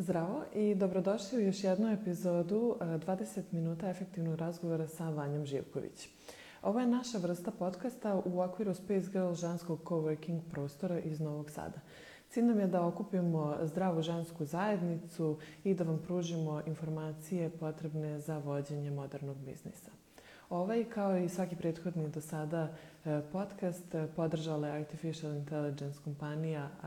[0.00, 6.08] Zdravo i dobrodošli u još jednu epizodu 20 minuta efektivnog razgovora sa Vanjom Živković.
[6.62, 11.80] Ovo je naša vrsta podcasta u okviru Space Girl ženskog coworking prostora iz Novog Sada.
[12.28, 18.38] Cilj nam je da okupimo zdravu žensku zajednicu i da vam pružimo informacije potrebne za
[18.38, 19.90] vođenje modernog biznisa.
[20.50, 22.68] Ovaj, kao i svaki prethodni do sada
[23.04, 26.86] e, podcast, e, podržala je Artificial Intelligence kompanija e,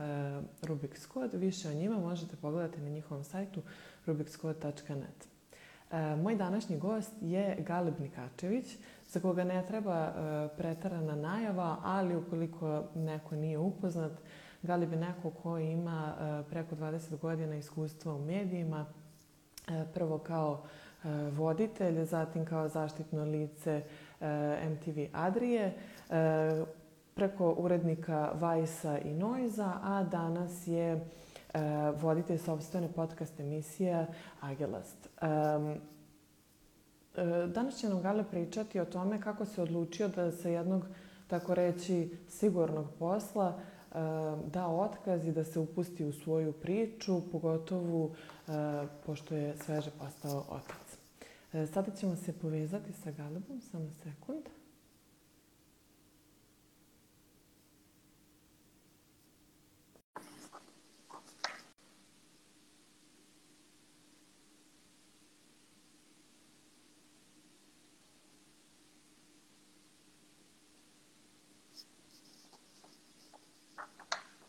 [0.62, 1.38] Rubik's Code.
[1.38, 3.62] Više o njima možete pogledati na njihovom sajtu
[4.06, 5.28] rubikscode.net.
[6.22, 8.76] Moj današnji gost je Galeb Nikačević,
[9.08, 10.12] za koga ne treba
[10.56, 14.12] pretarana najava, ali ukoliko neko nije upoznat,
[14.62, 16.14] Galeb je neko ko ima
[16.50, 18.86] preko 20 godina iskustva u medijima,
[19.94, 20.64] prvo kao
[21.32, 23.82] voditelj, zatim kao zaštitno lice
[24.20, 25.74] e, MTV Adrije, e,
[27.14, 31.00] preko urednika Vajsa i Noiza, a danas je
[32.00, 34.06] voditelj sobstvene podcast emisije
[34.40, 35.08] Agelast.
[37.48, 40.86] Danas će nam Gale pričati o tome kako se odlučio da se jednog,
[41.26, 43.58] tako reći, sigurnog posla
[44.46, 48.10] da otkaz i da se upusti u svoju priču, pogotovo
[49.06, 50.81] pošto je sveže postao otac.
[51.52, 54.42] E, sada ćemo se povezati sa Galebom, samo sekund.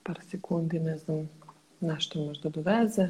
[0.03, 1.29] par sekundi, ne znam,
[1.81, 3.07] nešto možda doveze.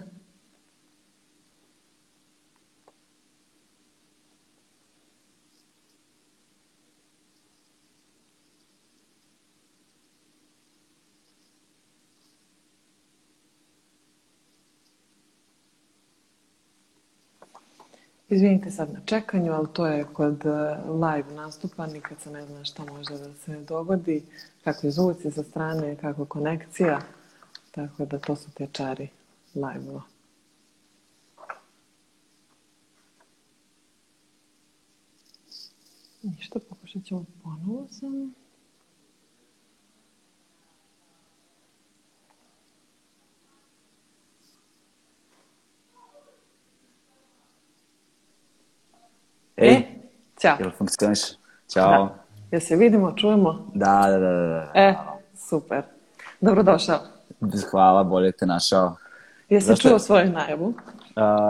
[18.33, 20.49] Izvinite sad na čekanju, ali to je kod e,
[20.87, 24.23] live nastupa, nikad se ne zna šta može da se dogodi,
[24.63, 27.01] kakvi zvuci sa strane, kako konekcija,
[27.71, 29.09] tako da to su te čari
[29.55, 30.01] live-ova.
[36.23, 38.42] Ništa, pokušat ćemo ponovo samo.
[49.63, 49.83] Ej, e,
[50.41, 50.55] ćao.
[50.59, 51.19] Jel funkcioniš?
[51.69, 52.05] Ćao.
[52.05, 52.15] Da.
[52.51, 53.71] Jel se vidimo, čujemo?
[53.73, 54.31] Da, da, da.
[54.31, 54.71] da.
[54.73, 54.95] E,
[55.37, 55.83] super.
[56.41, 56.99] Dobrodošao.
[57.71, 58.95] Hvala, bolje te našao.
[59.49, 59.89] Jesi Zašto...
[59.89, 60.67] čuo svoju najavu?
[60.67, 60.73] Uh,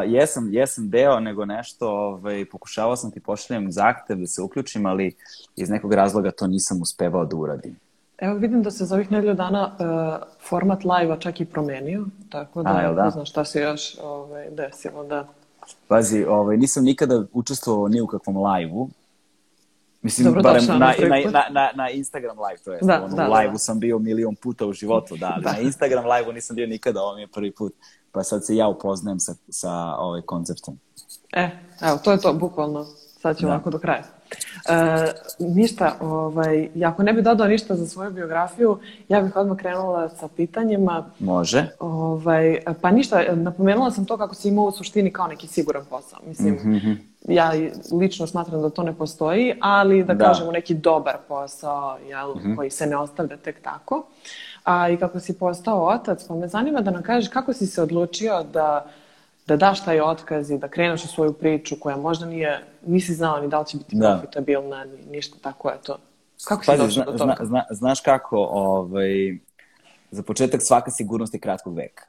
[0.06, 5.16] jesam, jesam deo nego nešto, ovaj, pokušavao sam ti pošaljem zahtev da se uključim, ali
[5.56, 7.75] iz nekog razloga to nisam uspevao da uradim.
[8.18, 12.63] Evo vidim da se za ovih nedelju dana uh, format live-a čak i promenio, tako
[12.63, 13.03] da, A, da?
[13.03, 15.28] ne znam šta se još ovaj, desilo da
[15.88, 18.90] Pazi, ovaj, nisam nikada učestvovao ni u kakvom live-u.
[20.01, 20.94] Mislim, Dobro, barem na, na,
[21.31, 22.79] na, na, na Instagram live, to je.
[22.81, 23.57] Da, ono, da, u live-u da, da.
[23.57, 25.52] sam bio milion puta u životu, da, ali da.
[25.52, 27.73] na Instagram live-u nisam bio nikada, ovo mi je prvi put.
[28.12, 30.79] Pa sad se ja upoznajem sa, sa ovaj konceptom.
[31.34, 31.50] E,
[31.81, 32.85] evo, to je to, bukvalno.
[33.22, 33.56] Sad ćemo da.
[33.56, 34.03] ovako do kraja.
[34.70, 38.80] E, ništa, ovaj, ako ne bi dodao ništa za svoju biografiju,
[39.10, 41.06] ja bih odmah krenula sa pitanjima.
[41.20, 41.68] Može.
[41.80, 46.20] Ovaj, pa ništa, napomenula sam to kako si imao u suštini kao neki siguran posao.
[46.28, 46.98] Mislim, mm -hmm.
[47.28, 47.52] ja
[48.00, 50.26] lično smatram da to ne postoji, ali da, da.
[50.26, 52.56] kažemo neki dobar posao jel, mm -hmm.
[52.56, 54.06] koji se ne ostavlja tek tako.
[54.64, 57.82] A i kako si postao otac, pa me zanima da nam kažeš kako si se
[57.82, 58.86] odlučio da
[59.48, 63.42] da daš taj otkaz i da kreneš u svoju priču koja možda nije, nisi znao
[63.42, 64.12] ni da li će biti da.
[64.12, 65.98] profitabilna, ni ništa tako je to.
[66.46, 67.36] Kako si došao do toga?
[67.40, 69.38] Zna, zna, znaš kako, ovaj,
[70.12, 72.03] za početak svaka sigurnost je kratkog veka.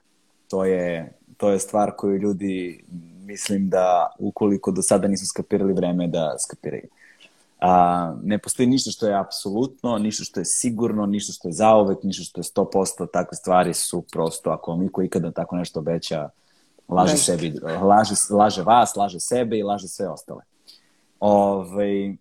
[0.51, 2.85] To je, to je stvar koju ljudi,
[3.25, 6.89] mislim da ukoliko do sada nisu skapirali vreme da skapiraju.
[7.61, 12.03] A, ne postoji ništa što je apsolutno, ništa što je sigurno, ništa što je zaovek,
[12.03, 16.29] ništa što je 100%, takve stvari su prosto, ako mi ko ikada tako nešto obeća,
[16.89, 17.19] Laže ne.
[17.19, 20.43] sebi, laže, laže vas, laže sebe i laže sve ostale.
[21.21, 22.17] Ove, ovaj,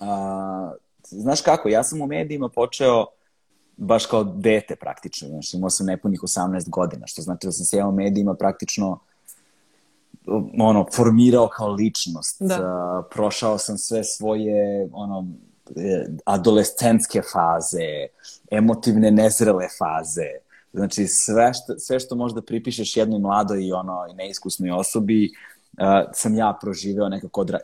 [0.00, 0.72] a,
[1.02, 3.06] znaš kako, ja sam u medijima počeo
[3.76, 7.76] baš kao dete praktično, znaš, imao sam nepunih 18 godina, što znači da sam se
[7.76, 8.98] ja u medijima praktično
[10.58, 12.36] ono, formirao kao ličnost.
[12.42, 12.54] Da.
[12.54, 15.26] A, prošao sam sve svoje ono,
[15.76, 18.06] e, adolescentske faze,
[18.50, 20.45] emotivne nezrele faze,
[20.76, 25.30] Znači, sve što, sve što možda pripišeš jednoj mladoj i ono, neiskusnoj osobi,
[25.72, 27.58] uh, sam ja proživeo nekako odra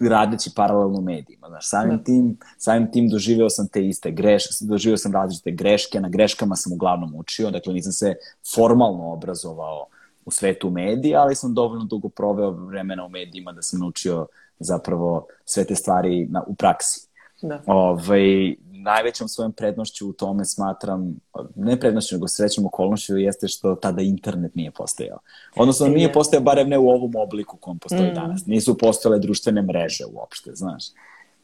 [0.00, 1.48] radeći paralelno medijima.
[1.48, 2.04] Znaš, samim, da.
[2.04, 6.72] tim, samim tim doživeo sam te iste greške, doživeo sam različite greške, na greškama sam
[6.72, 8.14] uglavnom učio, dakle nisam se
[8.54, 9.86] formalno obrazovao
[10.24, 14.26] u svetu medija, ali sam dovoljno dugo proveo vremena u medijima da sam naučio
[14.58, 17.08] zapravo sve te stvari na, u praksi.
[17.42, 17.62] Da.
[17.66, 21.16] Ovaj, najvećom svojom prednošću u tome smatram,
[21.54, 25.18] ne prednošću, nego srećom okolnošću jeste što tada internet nije postojao.
[25.56, 28.14] Odnosno, nije postojao barem ne u ovom obliku kom postoji mm.
[28.14, 28.46] danas.
[28.46, 30.84] Nisu postojale društvene mreže uopšte, znaš.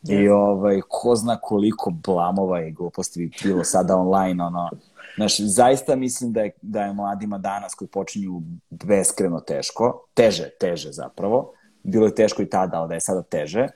[0.08, 4.70] I ovaj, ko zna koliko blamova i gluposti bi bilo sada online, ono,
[5.16, 10.92] Znaš, zaista mislim da je, da je mladima danas koji počinju beskreno teško, teže, teže
[10.92, 11.52] zapravo,
[11.82, 13.68] bilo je teško i tada, ali da je sada teže,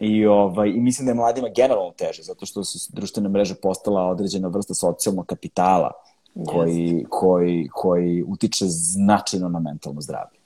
[0.00, 4.06] I, ovaj, I mislim da je mladima generalno teže, zato što su društvene mreže postala
[4.06, 5.90] određena vrsta socijalnog kapitala
[6.46, 10.38] koji, koji, koji utiče značajno na mentalno zdravlje.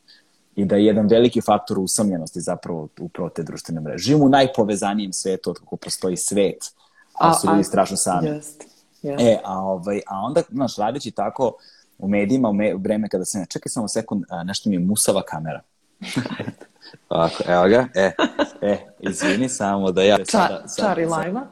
[0.57, 4.05] I da je jedan veliki faktor usamljenosti zapravo upravo te društvene mreže.
[4.05, 6.73] Živimo u najpovezanijem svetu od kako postoji svet,
[7.15, 8.29] a, su ljudi strašno sami.
[8.29, 8.65] Jest,
[9.03, 9.23] jest.
[9.23, 11.53] E, a, ovaj, a onda, znaš, radeći tako
[11.99, 14.81] u medijima, u, me, u vreme kada sam, čekaj samo sekund, a, nešto mi je
[14.81, 15.61] musava kamera.
[17.09, 17.89] Ovako, evo ga.
[17.95, 18.13] E,
[18.61, 20.19] e, izvini samo da ja...
[20.19, 21.47] Ča, sada, sada, čari lajva.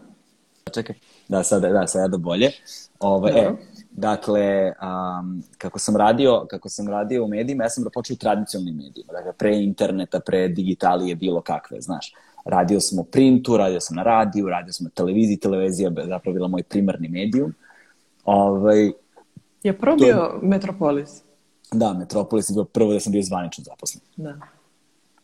[0.75, 0.97] Čekaj,
[1.29, 2.51] da, sada, da, sada bolje.
[3.01, 3.51] Ovo, e,
[3.91, 8.77] dakle, um, kako sam radio, kako sam radio u medijima, ja sam počeo u tradicionalnim
[8.77, 12.15] medijima, dakle, pre interneta, pre digitalije, bilo kakve, znaš.
[12.45, 16.49] Radio sam u printu, radio sam na radiju, radio sam na televiziji, televizija zapravo bila
[16.49, 17.55] moj primarni medijum.
[18.25, 18.93] Ovaj,
[19.63, 20.49] je prvo bio je...
[20.49, 21.23] Metropolis?
[21.73, 24.03] Da, Metropolis je bio prvo da sam bio zvanično zaposlen.
[24.17, 24.35] Da.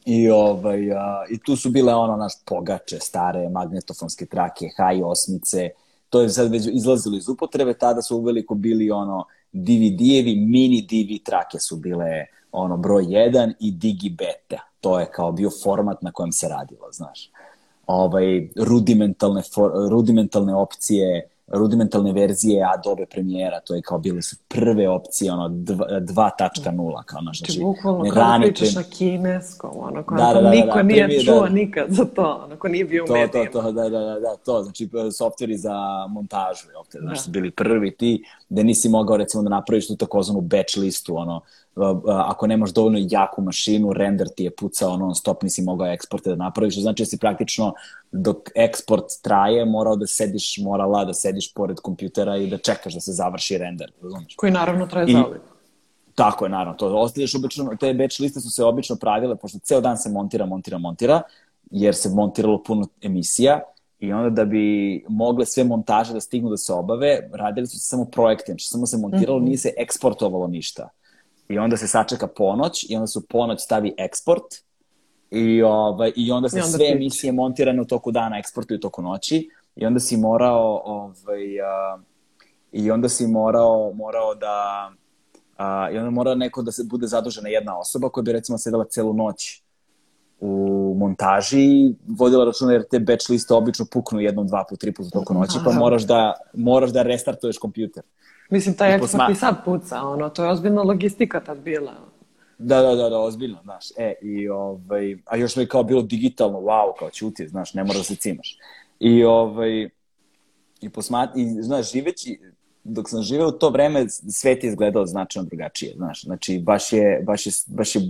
[0.07, 5.71] I, ovaj, a, I tu su bile ono naš pogače, stare magnetofonske trake, haj osmice,
[6.11, 11.25] to je sad već izlazilo iz upotrebe, tada su uveliko bili ono DVD-evi, mini DV
[11.25, 14.61] trake su bile ono broj 1 i Digi Beta.
[14.81, 17.31] To je kao bio format na kojem se radilo, znaš.
[17.87, 24.89] Ovaj, rudimentalne, for, rudimentalne opcije, rudimentalne verzije Adobe Premiera, to je kao bile su prve
[24.89, 30.33] opcije, ono, 2.0, kao naš, znači, bukvalno, ne kada pričaš na kineskom, ono, kao da,
[30.35, 33.05] da, da, niko da, nije premijer, čuo da, nikad za to, ono, ko nije bio
[33.05, 33.51] u to, medijima.
[33.51, 37.31] To, to, da, da, da, da, to, znači, softveri za montažu, jel te, znači, da.
[37.31, 41.41] bili prvi ti, da nisi mogao, recimo, da napraviš tu takozvanu batch listu, ono,
[42.07, 46.37] ako nemaš dovoljno jaku mašinu, render ti je pucao non stop, nisi mogao eksporte da
[46.37, 47.75] napraviš, znači da si praktično
[48.13, 53.01] dok eksport traje morao da sediš, morala da sediš pored kompjutera i da čekaš da
[53.01, 54.37] se završi render, razumiješ?
[54.37, 55.43] Koji naravno traje zauvijek.
[56.15, 56.75] Tako je, naravno.
[56.75, 60.47] To ostaviš obično, te batch liste su se obično pravile, pošto ceo dan se montira,
[60.47, 61.23] montira, montira,
[61.71, 63.61] jer se montiralo puno emisija
[63.99, 67.85] i onda da bi mogle sve montaže da stignu da se obave, radili su se
[67.85, 69.45] samo projekte, znači samo se montiralo, mm -hmm.
[69.45, 70.89] nije se eksportovalo ništa.
[71.49, 74.45] I onda se sačeka ponoć i onda su ponoć stavi eksport
[75.31, 76.95] i, ovaj, i onda se I onda sve pić.
[76.95, 82.01] emisije montirane u toku dana eksportuju u toku noći i onda si morao ovaj, uh,
[82.73, 84.89] i onda si morao, morao da
[85.59, 88.85] uh, i onda mora neko da se bude zadužena jedna osoba koja bi recimo sedela
[88.85, 89.63] celu noć
[90.41, 95.11] u montaži vodila računa jer te batch liste obično puknu jednom, dva put, tri puta
[95.11, 98.03] toku noći, pa moraš da, moraš da restartuješ kompjuter.
[98.51, 101.93] Mislim, taj eksport i sad puca, ono, to je ozbiljna logistika tad bila.
[102.59, 103.91] Da, da, da, da, ozbiljno, znaš.
[103.97, 107.99] E, i ovaj, a još mi kao bilo digitalno, wow, kao ćuti, znaš, ne mora
[107.99, 108.59] da se cimaš.
[109.01, 109.89] I ovaj,
[110.81, 112.41] i posmat, i znaš, živeći,
[112.85, 116.25] dok sam živeo u to vreme, svet je izgledao značajno drugačije, znaš.
[116.25, 118.01] Znači, baš je, baš je, baš je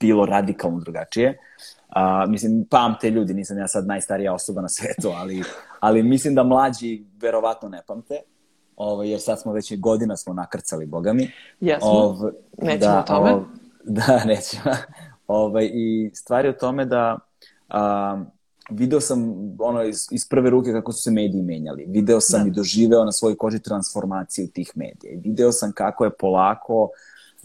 [0.00, 1.38] bilo radikalno drugačije.
[1.88, 5.42] A, mislim, pamte ljudi, nisam ja sad najstarija osoba na svetu, ali,
[5.80, 8.20] ali mislim da mlađi verovatno ne pamte.
[8.76, 11.30] Ovo, jer sad smo već godina smo nakrcali, boga mi.
[11.60, 12.16] Jesmo, ov,
[12.58, 13.34] nećemo da, o tome.
[13.34, 13.42] Ov,
[13.98, 14.74] da, nećemo.
[15.28, 17.18] Ove, I stvari o tome da
[17.68, 18.24] a,
[18.70, 21.84] video sam ono iz, iz prve ruke kako su se mediji menjali.
[21.88, 22.48] Video sam da.
[22.48, 25.12] i doživeo na svojoj koži transformaciju tih medija.
[25.12, 26.90] I video sam kako je polako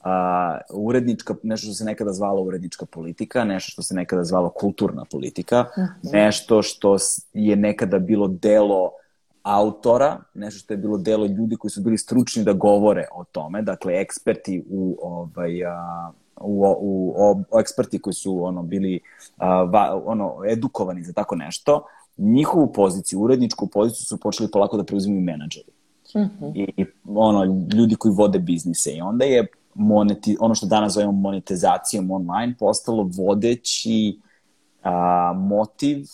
[0.03, 5.05] a, urednička, nešto što se nekada zvalo urednička politika, nešto što se nekada zvalo kulturna
[5.11, 5.65] politika.
[5.77, 5.87] -huh.
[6.13, 6.97] nešto što
[7.33, 8.91] je nekada bilo delo
[9.43, 13.61] autora, nešto što je bilo delo ljudi koji su bili stručni da govore o tome,
[13.61, 18.99] dakle eksperti u ovaj a, u, u, u, u eksperti koji su ono bili
[19.37, 21.85] a, va, ono edukovani za tako nešto,
[22.17, 25.71] njihovu poziciju, uredničku poziciju su počeli polako da preuzimaju menadžeri.
[26.15, 26.51] Mm -hmm.
[26.55, 27.43] I, I ono
[27.73, 33.09] ljudi koji vode biznise i onda je moneti, ono što danas zovemo monetizacijom online postalo
[33.17, 34.19] vodeći
[34.83, 36.05] a, motiv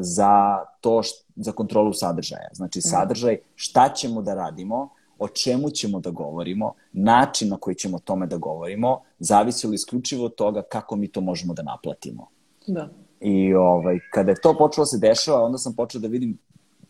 [0.00, 2.48] za to št, za kontrolu sadržaja.
[2.52, 2.88] Znači mhm.
[2.88, 8.00] sadržaj, šta ćemo da radimo, o čemu ćemo da govorimo, način na koji ćemo o
[8.00, 12.26] tome da govorimo, zavisi li isključivo od toga kako mi to možemo da naplatimo.
[12.66, 12.88] Da.
[13.20, 16.38] I ovaj, kada je to počelo da se dešava, onda sam počeo da vidim,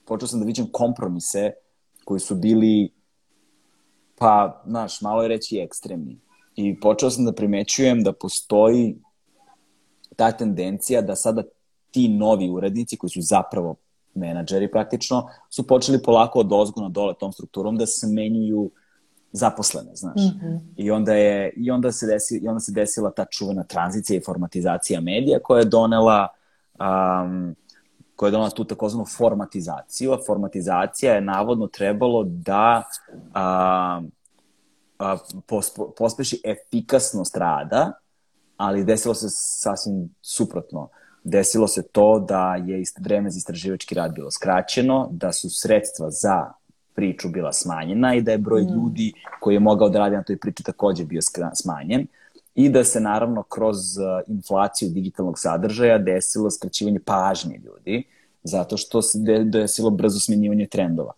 [0.04, 1.52] počeo sam da vidim kompromise
[2.04, 2.92] koji su bili,
[4.18, 6.18] pa, znaš, malo je reći ekstremni.
[6.56, 8.96] I počeo sam da primećujem da postoji
[10.16, 11.42] ta tendencija da sada
[11.90, 13.74] ti novi urednici koji su zapravo
[14.14, 18.70] menadžeri praktično, su počeli polako od ozgo na dole tom strukturom da smenjuju
[19.32, 20.16] zaposlene, znaš.
[20.16, 20.60] Mm -hmm.
[20.76, 24.24] I onda je i onda se desi i onda se desila ta čuvena tranzicija i
[24.24, 26.28] formatizacija medija koja je donela
[26.80, 27.56] um,
[28.20, 32.82] koja je donala tu takozvanu formatizaciju, a formatizacija je navodno trebalo da
[33.34, 34.02] a,
[34.98, 35.16] a,
[35.46, 37.92] pospo, pospeši efikasnost rada,
[38.56, 40.88] ali desilo se sasvim suprotno.
[41.24, 46.52] Desilo se to da je vreme za istraživački rad bilo skraćeno, da su sredstva za
[46.94, 48.74] priču bila smanjena i da je broj mm.
[48.74, 51.20] ljudi koji je mogao da radi na toj priči takođe bio
[51.54, 52.06] smanjen
[52.54, 58.02] i da se naravno kroz uh, inflaciju digitalnog sadržaja desilo skraćivanje pažnje ljudi,
[58.42, 61.12] zato što se desilo brzo smenjivanje trendova.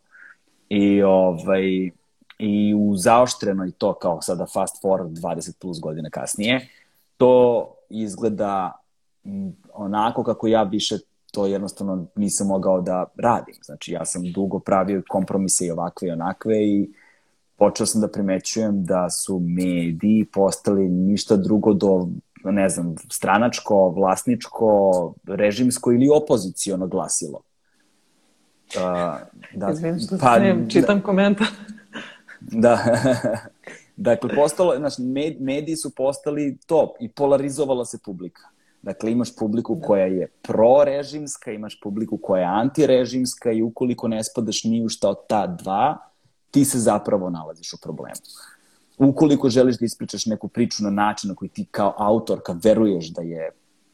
[0.68, 1.90] I, ovaj,
[2.38, 6.68] i u zaoštrenoj to kao sada fast forward 20 plus godina kasnije,
[7.16, 8.73] to izgleda
[9.75, 10.99] onako kako ja više
[11.33, 13.55] to jednostavno nisam mogao da radim.
[13.62, 16.91] Znači, ja sam dugo pravio kompromise i ovakve i onakve i
[17.57, 22.09] počeo sam da primećujem da su mediji postali ništa drugo do,
[22.45, 27.41] ne znam, stranačko, vlasničko, režimsko ili opozicijono glasilo.
[28.76, 28.83] Uh,
[29.55, 31.47] da, Izvim što pa, ne, čitam da, komentar.
[32.41, 32.79] da,
[33.97, 35.02] dakle, postalo, znači,
[35.41, 38.51] mediji su postali to i polarizovala se publika.
[38.82, 39.86] Dakle, imaš publiku da.
[39.86, 45.08] koja je prorežimska, imaš publiku koja je antirežimska i ukoliko ne spadaš ni u šta
[45.08, 45.98] od ta dva,
[46.50, 48.20] ti se zapravo nalaziš u problemu.
[48.98, 53.22] Ukoliko želiš da ispričaš neku priču na način na koji ti kao autorka veruješ da
[53.22, 53.50] je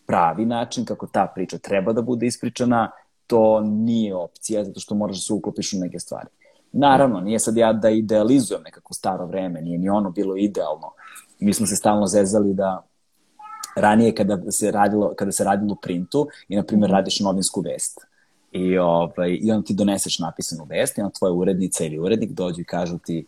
[0.07, 2.91] pravi način kako ta priča treba da bude ispričana,
[3.27, 6.29] to nije opcija, zato što moraš da se uklopiš u neke stvari.
[6.73, 10.93] Naravno, nije sad ja da idealizujem nekako staro vreme, nije ni ono bilo idealno.
[11.41, 12.83] Mi smo se stalno zezali da
[13.81, 17.99] ranije kada se radilo, kada se radilo u printu i, na primjer, radiš novinsku vest
[18.53, 22.61] i, ovaj, i onda ti doneseš napisanu vest i onda tvoja urednica ili urednik dođu
[22.61, 23.27] i kažu ti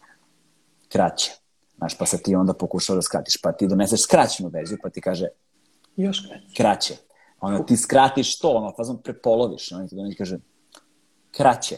[0.88, 1.33] kraće.
[1.76, 5.00] Znaš, pa sad ti onda pokušao da skratiš, pa ti doneseš skraćenu verziju, pa ti
[5.00, 5.26] kaže
[5.97, 6.54] još kraće.
[6.57, 6.95] Kraće.
[7.40, 10.38] Onda ti skratiš to, ono, fazom prepoloviš, onda ti donesi kaže
[11.30, 11.76] kraće.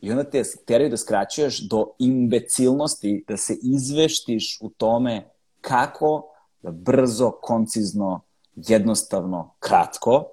[0.00, 7.30] I onda te teraju da skraćuješ do imbecilnosti, da se izveštiš u tome kako brzo,
[7.42, 8.20] koncizno,
[8.54, 10.24] jednostavno, kratko,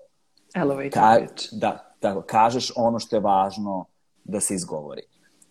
[0.55, 1.48] Elevator ka, pitch.
[1.51, 3.86] Da, da kažeš ono što je važno
[4.24, 5.01] da se izgovori.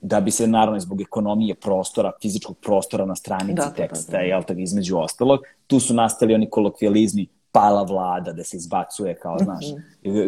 [0.00, 4.18] Da bi se, naravno, zbog ekonomije prostora, fizičkog prostora na stranici da, da teksta, da,
[4.18, 4.24] da.
[4.24, 9.38] jel tako, između ostalog, tu su nastali oni kolokvijalizmi pala vlada, da se izbacuje, kao,
[9.38, 9.64] znaš,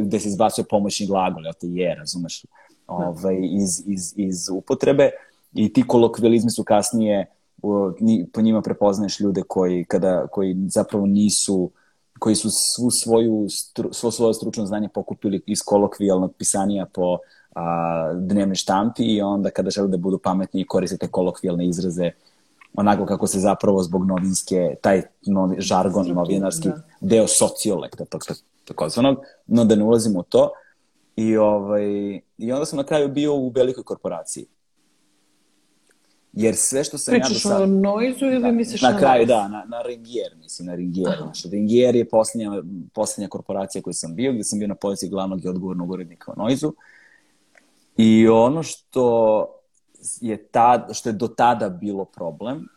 [0.00, 2.44] gde se izbacuje pomoćni glagol, jel te je, razumeš,
[2.86, 5.10] ovaj, iz, iz, iz upotrebe.
[5.52, 7.26] I ti kolokvijalizmi su kasnije
[8.32, 11.70] po njima prepoznaješ ljude koji, kada, koji zapravo nisu
[12.18, 17.18] koji su svu svoju, stru, svo svoje stručno znanje pokupili iz kolokvijalnog pisanja po
[17.54, 22.10] a, dnevnoj štampi i onda kada žele da budu pametni koriste te kolokvijalne izraze
[22.76, 26.82] onako kako se zapravo zbog novinske, taj novi, žargon novinarski da.
[27.00, 28.22] deo sociolekta, tog
[28.64, 30.50] takozvanog, no da ne ulazimo u to.
[31.16, 31.86] I, ovaj,
[32.38, 34.46] I onda sam na kraju bio u velikoj korporaciji.
[36.36, 37.62] Jer sve što sam Pričaš ja do sad...
[37.62, 38.90] o Noizu ili da, misliš na...
[38.90, 41.16] Na kraju, da, na, na Ringier, mislim, na Ringier.
[41.18, 42.50] Znači, Ringier je poslednja,
[42.94, 46.42] poslednja korporacija koju sam bio, gde sam bio na poziciji glavnog i odgovornog urednika o
[46.42, 46.72] Noizu.
[47.96, 49.46] I ono što
[50.20, 52.68] je, tad, što je do tada bilo problem,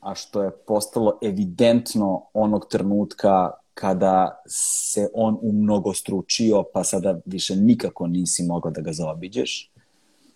[0.00, 7.56] a što je postalo evidentno onog trenutka kada se on umnogo stručio, pa sada više
[7.56, 9.70] nikako nisi mogao da ga zaobiđeš,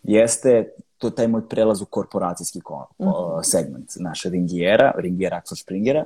[0.02, 3.42] jeste to taj moj prelaz u korporacijski ko, mm -hmm.
[3.42, 6.04] segment naše Ringijera, Ringijera Axel Springera,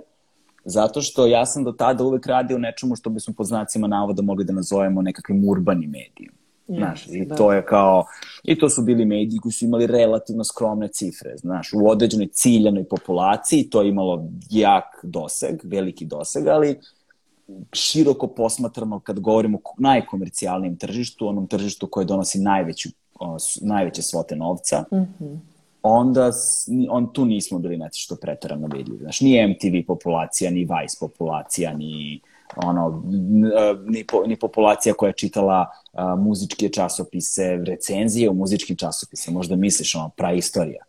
[0.64, 4.45] zato što ja sam do tada uvek radio nečemu što bismo pod znacima navoda mogli
[4.45, 6.35] da nazovemo nekakvim urbanim medijom.
[6.69, 7.37] Yes, znaš, i da.
[7.37, 8.05] to je kao,
[8.43, 12.85] i to su bili mediji koji su imali relativno skromne cifre, znaš, u određenoj ciljanoj
[12.85, 16.78] populaciji to je imalo jak doseg, veliki doseg, ali
[17.73, 22.88] široko posmatrano kad govorimo o najkomercijalnijem tržištu, onom tržištu koje donosi najveću
[23.61, 25.39] najveće svote novca, mm -hmm.
[25.83, 26.33] onda
[26.91, 28.99] on, tu nismo bili nešto što pretarano vidljivi.
[29.03, 32.21] Znaš, ni MTV populacija, ni Vice populacija, ni
[32.57, 33.03] ono,
[33.87, 39.57] ni, po, ni populacija koja je čitala a, muzičke časopise, recenzije u muzičkim časopise, možda
[39.57, 40.85] misliš ono, praistorija.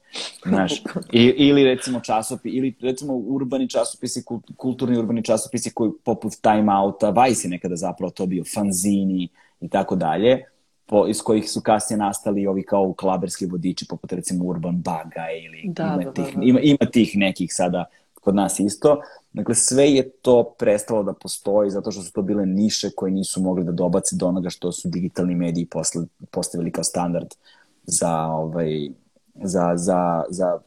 [0.46, 0.74] Znaš,
[1.12, 4.24] i, ili recimo časopi, ili recimo urbani časopisi,
[4.58, 9.28] kulturni urbani časopisi koji poput Time Outa, Vice je nekada zapravo to bio, fanzini
[9.62, 10.46] i tako dalje
[10.90, 15.74] po, iz kojih su kasnije nastali ovi kao klaberski vodiči, poput recimo Urban Baga ili
[15.74, 16.46] da, ima, da, tih, da, da.
[16.46, 17.86] Ima, ima tih nekih sada
[18.22, 19.02] kod nas isto.
[19.34, 23.42] Dakle, sve je to prestalo da postoji zato što su to bile niše koje nisu
[23.42, 27.28] mogli da dobace do onoga što su digitalni mediji posle, postavili kao standard
[27.84, 28.90] za, ovaj,
[29.44, 30.60] za, za, za,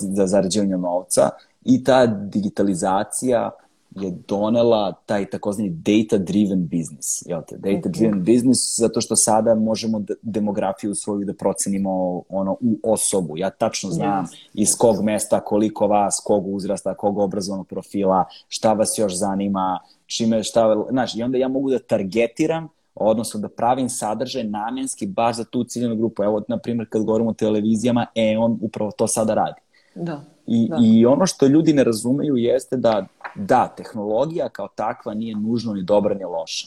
[0.00, 1.30] za zarađivanje novca
[1.64, 3.50] i ta digitalizacija
[3.90, 7.22] je donela taj takozvani data-driven business.
[7.26, 7.56] Jel te?
[7.56, 8.34] Data-driven okay.
[8.34, 13.38] business zato što sada možemo demografiju svoju da procenimo ono, u osobu.
[13.38, 14.36] Ja tačno znam yes.
[14.54, 20.42] iz kog mesta, koliko vas, kog uzrasta, kog obrazovnog profila, šta vas još zanima, čime,
[20.42, 25.44] šta, znaš, i onda ja mogu da targetiram odnosno da pravim sadržaj namenski baš za
[25.44, 26.22] tu ciljenu grupu.
[26.22, 29.60] Evo, na primjer, kad govorimo o televizijama, e, on upravo to sada radi.
[29.94, 30.24] Da.
[30.46, 30.76] I, da.
[30.82, 35.82] I ono što ljudi ne razumeju jeste da, da, tehnologija kao takva nije nužno ni
[35.82, 36.66] dobra ni loša.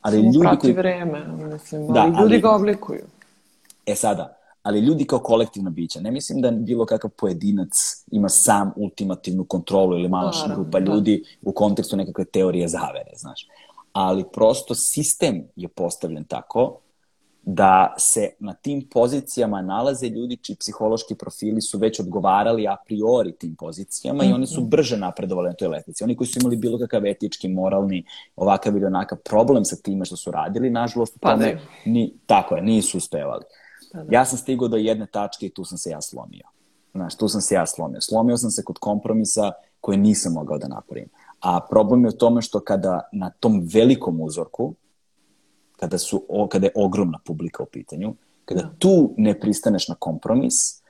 [0.00, 0.72] Ali Samo ljudi prati koji...
[0.72, 3.02] vreme, mislim, da, ali ljudi ali, ga oblikuju.
[3.86, 6.00] E sada, ali ljudi kao kolektivna bića.
[6.00, 10.94] Ne mislim da bilo kakav pojedinac ima sam ultimativnu kontrolu ili mala grupa da.
[10.94, 13.48] ljudi u kontekstu nekakve teorije zavere, znaš.
[13.92, 16.78] Ali prosto sistem je postavljen tako
[17.50, 23.32] da se na tim pozicijama nalaze ljudi čiji psihološki profili su već odgovarali a priori
[23.32, 24.30] tim pozicijama mm -hmm.
[24.30, 24.68] i oni su mhm.
[24.68, 26.04] brže napredovali na toj letnici.
[26.04, 28.04] Oni koji su imali bilo kakav etički, moralni,
[28.36, 32.62] ovakav ili onakav problem sa time što su radili, nažalost, pa tome, ni, tako je,
[32.62, 33.44] nisu uspevali.
[33.92, 36.46] Pa ja sam stigao do jedne tačke i tu sam se ja slomio.
[36.94, 38.00] Znaš, tu sam se ja slomio.
[38.00, 41.08] Slomio sam se kod kompromisa koje nisam mogao da napravim.
[41.40, 44.74] A problem je u tome što kada na tom velikom uzorku,
[45.80, 48.70] kada, su, o, kada je ogromna publika u pitanju, kada da.
[48.78, 50.82] tu ne pristaneš na kompromis,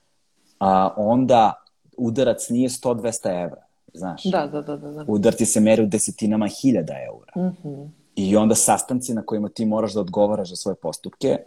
[0.58, 1.62] a, onda
[1.96, 3.62] udarac nije 100-200 evra,
[3.94, 4.24] znaš.
[4.24, 4.90] Da, da, da, da.
[4.90, 5.04] da.
[5.08, 7.32] Udarci se mere u desetinama hiljada eura.
[7.36, 7.88] Mm -hmm.
[8.16, 11.38] I onda sastanci na kojima ti moraš da odgovaraš za svoje postupke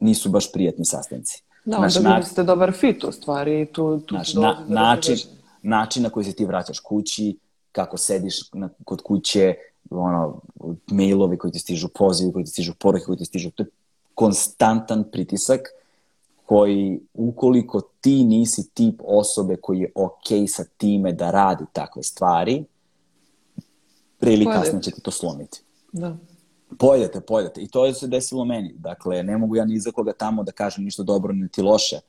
[0.00, 1.42] nisu baš prijatni sastanci.
[1.64, 2.22] Da, onda na...
[2.22, 3.66] ste dobar fit u stvari.
[3.72, 5.16] Tu, tu znaš, na, način,
[5.62, 7.38] način na koji se ti vraćaš kući,
[7.72, 9.54] kako sediš na, kod kuće,
[9.90, 10.40] ono,
[10.86, 13.68] mailovi koji ti stižu, pozivi koji ti stižu, poruke koji ti stižu, to je
[14.14, 15.60] konstantan pritisak
[16.46, 22.02] koji, ukoliko ti nisi tip osobe koji je okej okay sa time da radi takve
[22.02, 22.64] stvari,
[24.18, 25.62] pre ili kasnije će te to slomiti.
[25.92, 26.16] Da.
[26.78, 27.60] Pojedete, pojedete.
[27.60, 28.74] I to je se desilo meni.
[28.78, 32.00] Dakle, ne mogu ja ni za koga tamo da kažem ništa dobro niti loše.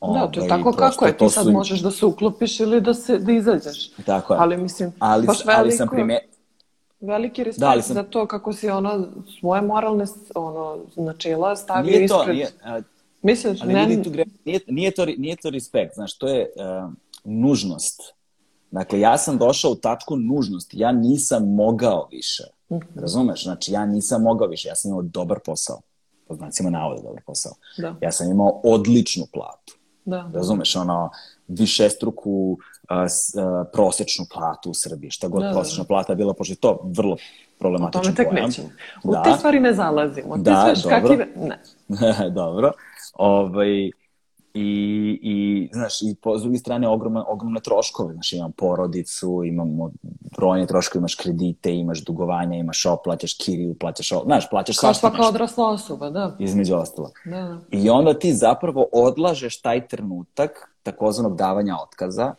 [0.00, 1.16] Da, to je tako kako je.
[1.16, 1.52] Ti sad su...
[1.52, 3.90] možeš da se uklopiš ili da, se, da izađeš.
[4.06, 4.40] Tako je.
[4.40, 5.60] Ali mislim, ali, baš veliko...
[5.60, 6.20] Ali sam prime...
[7.00, 7.94] Veliki respekt da, sam...
[7.94, 9.08] za to kako si ono
[9.40, 12.26] svoje moralne ono, načela stavio nije ispred...
[12.26, 12.84] To, nije, uh,
[13.22, 14.02] Misliš, ali ne...
[14.02, 14.24] Tu gre...
[14.44, 16.92] nije, nije, to, nije to respekt, znaš, to je uh,
[17.24, 18.00] nužnost.
[18.70, 20.78] Dakle, ja sam došao u tačku nužnosti.
[20.78, 22.42] Ja nisam mogao više.
[22.70, 22.80] Mhm.
[22.80, 23.00] -huh.
[23.00, 23.44] Razumeš?
[23.44, 24.68] Znači, ja nisam mogao više.
[24.68, 25.80] Ja sam imao dobar posao.
[26.28, 27.52] Po znacima navoda dobar posao.
[27.78, 27.96] Da.
[28.00, 29.78] Ja sam imao odličnu platu.
[30.04, 30.30] Da.
[30.34, 30.76] Razumeš?
[30.76, 31.10] Ono,
[31.48, 32.77] višestruku a,
[33.72, 35.88] prosečnu platu u Srbiji, šta god da, da prosečna da.
[35.88, 37.16] plata bila, pošto je to vrlo
[37.58, 38.12] problematičan pojam.
[38.12, 38.68] O tome tek nećemo.
[39.04, 39.22] U da.
[39.22, 40.36] te stvari ne zalazimo.
[40.36, 41.00] Da, Ti dobro.
[41.00, 41.28] Kakive...
[41.36, 42.30] Ne.
[42.40, 42.72] dobro.
[43.14, 43.90] Ovaj,
[44.54, 48.14] I, i, znaš, i po, s druge strane ogromne, ogromne troškove.
[48.14, 49.90] Znaš, imam porodicu, imamo
[50.36, 54.94] brojne troškove, imaš kredite, imaš dugovanja, imaš ovo, plaćaš kiriju, plaćaš ovo, znaš, plaćaš Kao
[54.94, 56.36] svašta svaka odrasla osoba, da.
[56.38, 57.10] Između ostalo.
[57.24, 57.58] Da, da.
[57.70, 62.34] I onda ti zapravo odlažeš taj trenutak takozvanog davanja otkaza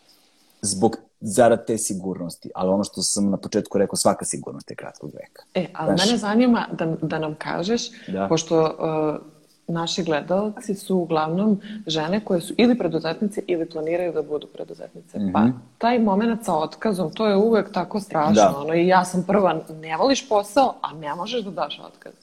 [0.61, 2.51] zbog zarad te sigurnosti.
[2.55, 5.43] Ali ono što sam na početku rekao, svaka sigurnost je kratkog veka.
[5.53, 8.27] E, ali Znaš, mene zanima da, da nam kažeš, da.
[8.27, 9.25] pošto uh,
[9.69, 15.19] naši gledalci su uglavnom žene koje su ili preduzetnice ili planiraju da budu preduzetnice.
[15.19, 15.33] Mm -hmm.
[15.33, 18.33] Pa taj moment sa otkazom, to je uvek tako strašno.
[18.33, 18.55] Da.
[18.57, 22.13] Ono, I ja sam prva, ne voliš posao, a ne možeš da daš otkaz.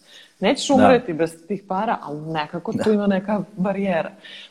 [0.41, 1.19] Nećeš umreti da.
[1.19, 2.85] bez tih para, ali nekako da.
[2.85, 4.11] tu ima neka barijera.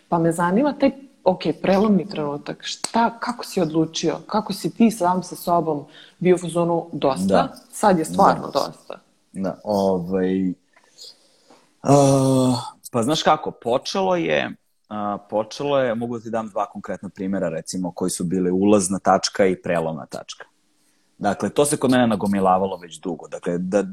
[0.10, 0.91] Pa me zanima taj
[1.25, 5.85] ok, prelomni trenutak, šta, kako si odlučio, kako si ti sam sa sobom
[6.19, 7.55] bio u zonu dosta, da.
[7.71, 8.59] sad je stvarno da.
[8.59, 8.99] dosta.
[9.33, 10.49] Da, ovaj...
[11.83, 12.57] Uh,
[12.91, 14.55] pa znaš kako, počelo je,
[14.89, 18.99] uh, počelo je, mogu da ti dam dva konkretna primjera, recimo, koji su bile ulazna
[18.99, 20.45] tačka i prelomna tačka.
[21.17, 23.27] Dakle, to se kod mene nagomilavalo već dugo.
[23.27, 23.83] Dakle, da,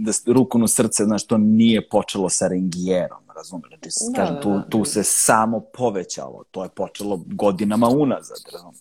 [0.00, 3.68] da ruku na srce, znaš, to nije počelo sa rengijerom, razumeš?
[3.68, 4.62] Znači, da, kažem, da, tu, da.
[4.68, 8.78] tu se samo povećalo, to je počelo godinama unazad, razumeš?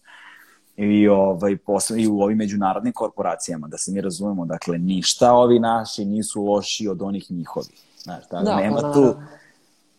[0.77, 5.59] I, ovaj, posle, i u ovim međunarodnim korporacijama, da se mi razumemo, dakle, ništa ovi
[5.59, 7.83] naši nisu loši od onih njihovih.
[8.03, 9.15] Znaš, da, da nema pa, tu...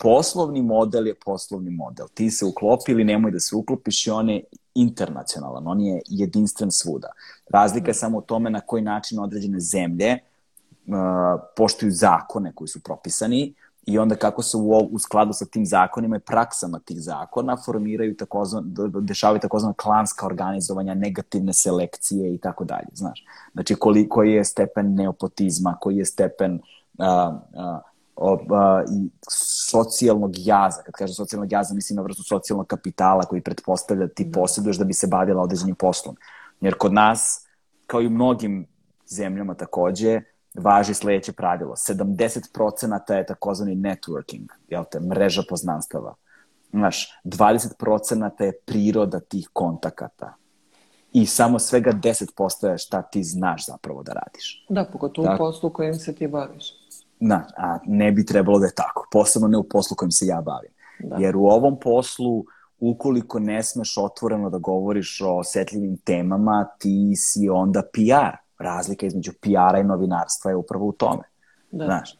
[0.03, 2.07] Poslovni model je poslovni model.
[2.15, 6.71] Ti se uklopi ili nemoj da se uklopiš i on je internacionalan, on je jedinstven
[6.71, 7.09] svuda.
[7.49, 10.30] Razlika je samo u tome na koji način određene zemlje uh,
[11.57, 13.55] poštuju zakone koji su propisani
[13.87, 18.16] i onda kako se u, u skladu sa tim zakonima i praksama tih zakona formiraju
[18.16, 23.25] takozvan, dešavaju takozvana klanska organizovanja, negativne selekcije i tako dalje, znaš.
[23.53, 26.61] Znači, koli, koji je stepen neopotizma, koji je stepen
[26.99, 27.81] a, a,
[28.93, 29.11] i
[29.71, 34.33] socijalnog jaza, kad kažem socijalnog jaza, mislim na vrstu socijalnog kapitala koji pretpostavlja da ti
[34.33, 36.16] posjeduješ da bi se bavila određenim poslom.
[36.61, 37.47] Jer kod nas,
[37.87, 38.66] kao i u mnogim
[39.07, 40.21] zemljama takođe,
[40.55, 41.77] važi sledeće pravilo.
[41.77, 46.15] 70% je takozvani networking, jel te, mreža poznanstava.
[46.71, 50.35] Znaš, 20% je priroda tih kontakata.
[51.13, 54.67] I samo svega 10% je šta ti znaš zapravo da radiš.
[54.69, 56.75] Da, pogotovo u poslu kojim se ti baviš.
[57.21, 59.09] Na, a ne bi trebalo da je tako.
[59.13, 60.71] Posebno ne u poslu kojim se ja bavim.
[60.99, 61.17] Da.
[61.17, 62.45] Jer u ovom poslu,
[62.81, 69.33] ukoliko ne smeš otvoreno da govoriš o osetljivim temama, ti si onda PR razlika između
[69.40, 71.23] PR-a i novinarstva je upravo u tome.
[71.70, 71.85] Da.
[71.85, 72.18] Znaš,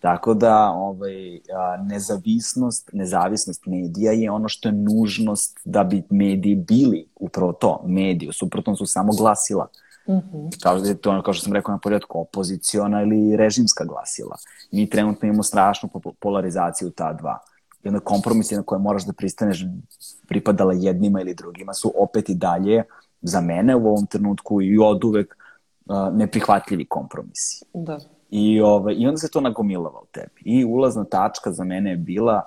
[0.00, 1.40] tako da ovaj,
[1.82, 8.32] nezavisnost, nezavisnost medija je ono što je nužnost da bi mediji bili upravo to, mediji,
[8.32, 9.68] suprotno su samo glasila.
[10.08, 10.62] Mm -hmm.
[10.62, 14.36] kao, da to, kao što sam rekao na početku, opoziciona ili režimska glasila.
[14.72, 17.38] Mi trenutno imamo strašnu polarizaciju ta dva.
[17.84, 19.64] I onda kompromisi na koje moraš da pristaneš
[20.28, 22.82] pripadala jednima ili drugima su opet i dalje
[23.22, 25.36] za mene u ovom trenutku i od uvek
[26.12, 27.64] neprihvatljivi kompromisi.
[27.74, 27.98] Da.
[28.30, 30.42] I, ovaj, I onda se to nagomilava u tebi.
[30.44, 32.42] I ulazna tačka za mene je bila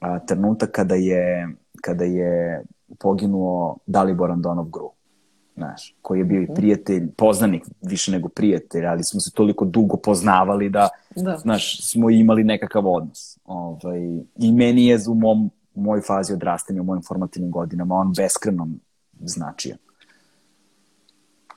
[0.00, 1.48] a, trenutak kada je,
[1.82, 2.64] kada je
[2.98, 4.90] poginuo Dalibor Andonov Gru.
[5.56, 6.54] Znaš, koji je bio i mhm.
[6.54, 11.38] prijatelj, poznanik više nego prijatelj, ali smo se toliko dugo poznavali da, da.
[11.38, 13.38] znaš, smo imali nekakav odnos.
[13.44, 14.00] Ovaj,
[14.36, 18.68] I meni je u mom, u mojoj fazi odrastanja, u mojim formativnim godinama, on beskreno
[19.20, 19.76] značio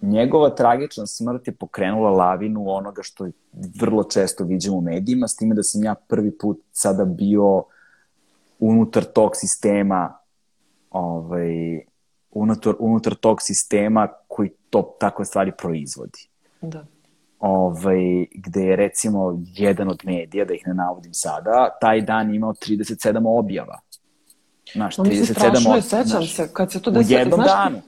[0.01, 3.27] njegova tragična smrt je pokrenula lavinu onoga što
[3.79, 7.63] vrlo često viđamo u medijima, s time da sam ja prvi put sada bio
[8.59, 10.17] unutar tog sistema
[10.91, 11.81] ovaj,
[12.31, 16.27] unutar, unutar tog sistema koji to takve stvari proizvodi.
[16.61, 16.85] Da.
[17.39, 22.53] Ovaj, gde je recimo jedan od medija, da ih ne navodim sada, taj dan imao
[22.53, 23.79] 37 objava.
[24.73, 27.17] Znaš, 37 strašno je, sećam se, kad se to desilo.
[27.17, 27.81] U jednom znaš, danu.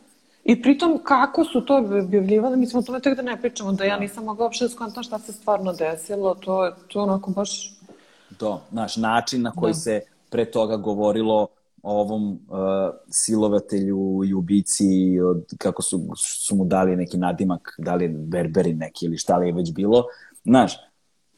[0.43, 3.83] I pritom kako su to objavljivali, mi smo o tome tek da ne pričamo, da
[3.83, 3.99] ja da.
[3.99, 7.73] nisam mogla uopšte da skontam šta se stvarno desilo, to, to je onako baš...
[8.37, 9.79] To, znaš, način na koji da.
[9.79, 11.47] se pre toga govorilo
[11.83, 12.57] o ovom uh,
[13.09, 19.05] silovatelju i ubici, od, kako su, su mu dali neki nadimak, da li Berberi neki
[19.05, 20.03] ili šta li je već bilo,
[20.43, 20.73] znaš,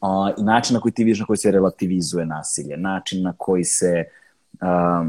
[0.00, 4.04] uh, način na koji ti vidiš na koji se relativizuje nasilje, način na koji se
[4.52, 5.06] uh,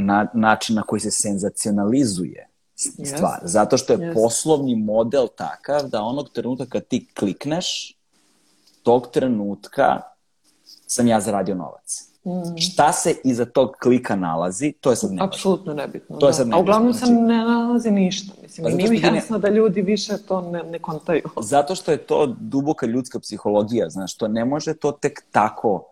[0.00, 2.50] na, način na koji se senzacionalizuje
[2.80, 3.40] stvar.
[3.42, 3.46] Yes.
[3.46, 4.14] Zato što je yes.
[4.14, 7.96] poslovni model takav da onog trenutka kad ti klikneš,
[8.82, 10.00] tog trenutka
[10.86, 12.10] sam ja zaradio novac.
[12.24, 12.56] Mm.
[12.56, 15.24] Šta se iza tog klika nalazi, to je sad nebitno.
[15.24, 16.16] Apsolutno nebitno.
[16.16, 16.32] To je da.
[16.32, 16.58] sad nebitno.
[16.58, 17.06] A uglavnom znači...
[17.06, 18.32] se ne nalazi ništa.
[18.42, 19.40] Mislim, pa nije mi jasno ne...
[19.40, 21.22] da ljudi više to ne, ne kontaju.
[21.40, 25.89] Zato što je to duboka ljudska psihologija, znaš, to ne može to tek tako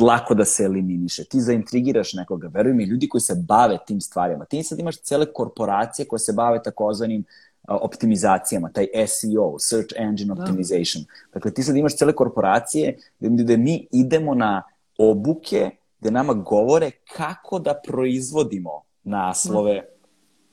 [0.00, 1.24] lako da se eliminiše.
[1.24, 4.44] Ti zaintrigiraš nekoga, veruj mi, ljudi koji se bave tim stvarima.
[4.44, 7.24] Ti sad imaš cele korporacije koje se bave takozvanim
[7.68, 10.42] optimizacijama, taj SEO, Search Engine da.
[10.42, 11.04] Optimization.
[11.04, 11.34] Da.
[11.34, 14.62] Dakle, ti sad imaš cele korporacije gde, gde mi idemo na
[14.98, 19.82] obuke gde nama govore kako da proizvodimo naslove,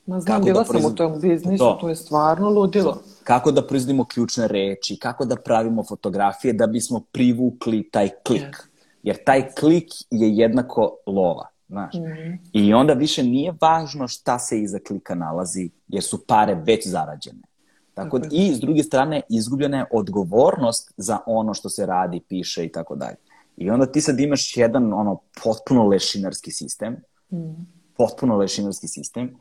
[0.05, 0.97] Ma znam, bila da proizvod...
[0.97, 1.77] sam u tom biznisu, to.
[1.81, 3.01] to je stvarno ludilo.
[3.23, 8.43] Kako da proizvodimo ključne reči, kako da pravimo fotografije da bismo privukli taj klik.
[8.43, 8.74] Yes
[9.05, 11.47] jer taj klik je jednako lova.
[11.69, 11.93] Znaš.
[11.93, 12.37] Mm -hmm.
[12.53, 17.41] I onda više nije važno šta se iza klika nalazi, jer su pare već zarađene.
[17.93, 22.65] Tako da, i s druge strane izgubljena je odgovornost za ono što se radi, piše
[22.65, 23.15] i tako dalje.
[23.57, 26.97] I onda ti sad imaš jedan ono potpuno lešinarski sistem,
[27.31, 27.65] mm.
[27.97, 29.35] potpuno lešinarski sistem,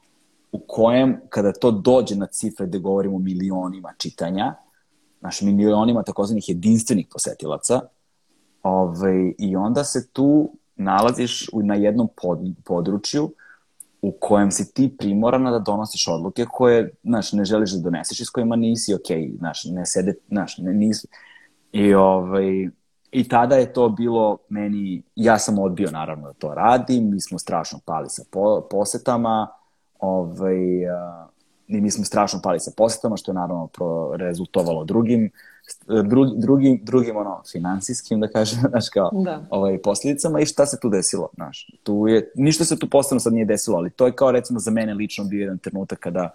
[0.53, 4.55] u kojem kada to dođe na cifre gde govorimo o milionima čitanja,
[5.21, 7.81] naš milionima takozvanih jedinstvenih posetilaca,
[8.65, 13.31] Ovaj, I onda se tu nalaziš na jednom pod, području
[14.03, 18.25] u kojem si ti primorana da donosiš odluke koje, znaš, ne želiš da doneseš i
[18.25, 21.07] s kojima nisi okej, okay, znaš, ne sede, znaš, ne, nisi.
[21.73, 22.69] I, ovaj,
[23.13, 27.39] I tada je to bilo meni, ja sam odbio naravno da to radim, mi smo
[27.39, 29.49] strašno pali sa po, posetama,
[29.99, 31.29] ovaj, uh,
[31.67, 35.31] i mi smo strašno pali sa posetama, što je naravno pro, rezultovalo drugim
[36.03, 39.43] drugi, drugim, drugim ono, finansijskim, da kažem, znaš, kao, da.
[39.51, 41.71] ovaj, posljedicama i šta se tu desilo, znaš.
[41.83, 44.71] Tu je, ništa se tu posebno sad nije desilo, ali to je kao, recimo, za
[44.71, 46.31] mene lično bio jedan trenutak kada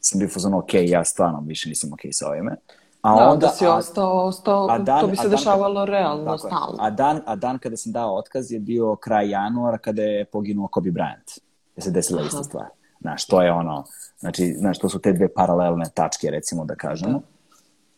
[0.00, 2.56] sam bio fuzon, ok, ja stvarno više nisam ok sa ovime.
[3.02, 6.24] A da, onda, da si ostao, ostao a dan- to bi se dan- dešavalo realno,
[6.24, 6.38] Tako je.
[6.38, 6.76] stalno.
[6.78, 10.68] A dan, a dan kada sam dao otkaz je bio kraj januara kada je poginuo
[10.68, 11.38] Kobe Bryant.
[11.76, 12.26] Je se desila Aha.
[12.28, 12.66] ista stvar.
[13.00, 13.84] Znaš, to je ono,
[14.18, 17.22] znači, znaš, to su te dve paralelne tačke, recimo da kažemo.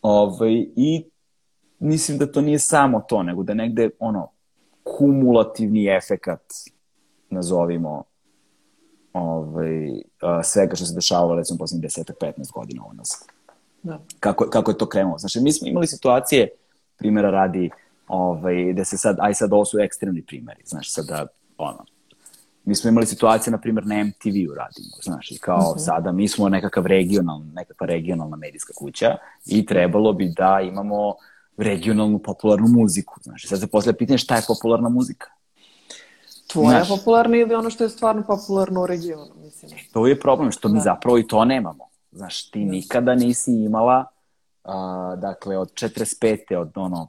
[0.03, 1.03] Ovaj, I
[1.79, 4.29] mislim da to nije samo to, nego da negde, ono,
[4.83, 6.41] kumulativni efekat,
[7.29, 8.03] nazovimo,
[9.13, 13.25] ovaj, a, svega što se dešavalo, recimo, poslednjih 10-15 godina u nas
[13.83, 13.99] Da.
[14.19, 15.17] kako, kako je to krenulo.
[15.17, 16.49] Znači, mi smo imali situacije,
[16.97, 17.69] primjera radi,
[18.07, 21.85] ovaj, da se sad, aj sad ovo su ekstremni primjeri, znaš, sada, ono,
[22.65, 26.49] mi smo imali situacije, na primjer, na MTV-u radimo, znaš, i kao sada mi smo
[26.49, 31.15] nekakav regional, nekakva regionalna medijska kuća i trebalo bi da imamo
[31.57, 35.27] regionalnu popularnu muziku, znaš, sad se poslije pitanje šta je popularna muzika.
[36.47, 36.99] Tvoja Znaš.
[36.99, 39.71] popularna ili ono što je stvarno popularno u regionu, mislim.
[39.93, 40.79] To je problem, što mi Da.
[40.83, 41.87] zapravo i to nemamo.
[42.11, 44.05] Znaš, ti nikada nisi imala,
[44.63, 46.57] a, dakle, od 45.
[46.57, 47.07] od ono,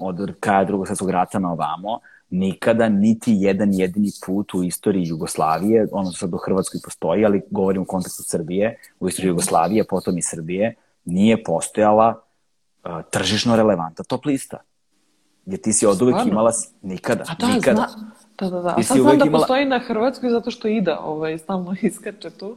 [0.00, 1.98] od kraja drugog svjetskog rata na ovamo,
[2.30, 7.82] nikada niti jedan jedini put u istoriji Jugoslavije, ono sad u Hrvatskoj postoji, ali govorim
[7.82, 12.22] u kontekstu Srbije, u istoriji Jugoslavije, potom i Srbije, nije postojala
[12.82, 14.56] a, tržišno relevanta top lista.
[15.46, 16.32] Jer ti si od uvek Stvarno?
[16.32, 17.86] imala, nikada, A da, nikada.
[17.88, 18.74] zna, da, da, da.
[18.76, 22.56] A sad znam da imala- postoji na Hrvatskoj zato što Ida ovaj, stalno iskače tu,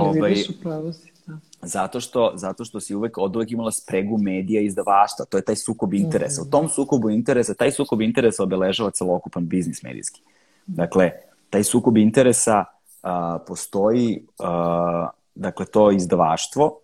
[0.00, 1.14] Ovaj, vidiš u pravu si.
[1.26, 1.38] Da.
[1.62, 5.24] Zato što, zato što si uvek, od uvek imala spregu medija i izdavašta.
[5.24, 6.42] To je taj sukob interesa.
[6.42, 10.22] U tom sukobu interesa, taj sukob interesa obeležava celokupan biznis medijski.
[10.66, 11.10] Dakle,
[11.50, 12.64] taj sukob interesa
[13.02, 16.80] a, postoji, a, dakle, to izdavaštvo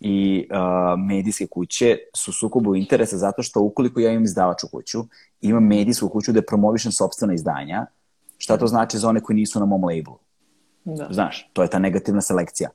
[0.00, 5.04] i a, medijske kuće su sukobu interesa zato što ukoliko ja imam izdavaču kuću,
[5.40, 7.86] imam medijsku kuću gde promovišem sobstvena izdanja,
[8.38, 10.18] šta to znači za one koji nisu na mom labelu?
[10.84, 11.08] Da.
[11.10, 12.70] Znaš, to je ta negativna selekcija.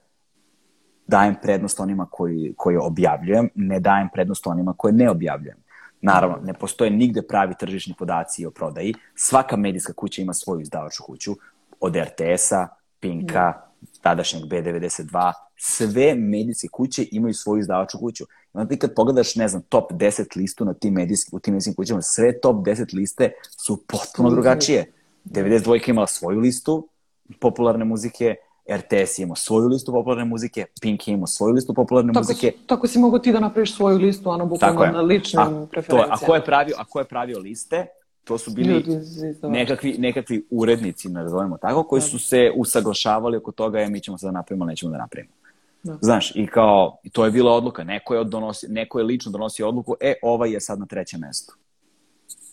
[1.08, 5.58] Dajem prednost onima koji, koje objavljujem, ne dajem prednost onima koje ne objavljujem.
[6.02, 8.94] Naravno, ne postoje nigde pravi tržišni podaci o prodaji.
[9.16, 11.36] Svaka medijska kuća ima svoju izdavaču kuću,
[11.80, 12.68] od RTS-a,
[13.00, 13.54] Pinka,
[14.02, 18.24] tadašnjeg B92, sve medijske kuće imaju svoju izdavaču kuću.
[18.24, 21.54] I onda ti kad pogledaš, ne znam, top 10 listu na tim medijskim, u tim
[21.54, 24.92] medijskim kućama, sve top 10 liste su potpuno drugačije.
[25.26, 26.88] 92 je imala svoju listu
[27.40, 28.36] popularne muzike,
[28.72, 32.54] RTS je imao svoju listu popularne muzike, Pink je imao svoju listu popularne Tako, muzike.
[32.68, 34.92] tako si mogu ti da napraviš svoju listu, ono, bukvalno je.
[34.92, 36.14] na ličnim a, to, je, preferencijama.
[36.14, 37.86] a ko je pravio, a ko je pravio liste?
[38.24, 39.00] To su bili Ljudi
[39.44, 44.28] nekakvi, nekakvi urednici, nazovemo tako, koji su se usaglašavali oko toga, e, mi ćemo sad
[44.28, 45.34] da napravimo, nećemo da napravimo.
[45.84, 45.98] Da.
[46.02, 47.84] Znaš, i kao, i to je bila odluka.
[47.84, 51.54] Neko je, donosi, neko je lično donosio odluku, e, ovaj je sad na trećem mestu.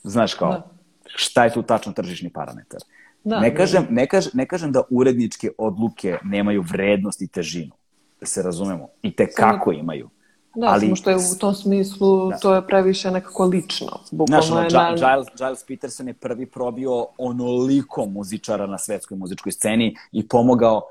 [0.03, 0.69] Znaš, kao, Da.
[1.07, 2.81] šta je tu tačno tržišni parametar?
[3.25, 3.57] Da, ne, da.
[3.57, 7.73] kažem, ne, kažem, ne kažem da uredničke odluke nemaju vrednost i težinu,
[8.21, 8.89] da se razumemo.
[9.03, 10.09] I te kako imaju.
[10.57, 12.37] Da, ali- samo što je u tom smislu, Da.
[12.37, 13.89] to je previše nekako lično.
[14.29, 14.95] Znaš, ono, je Gi- na...
[14.97, 20.83] Giles, Giles Peterson je prvi probio onoliko muzičara na svetskoj muzičkoj sceni i pomogao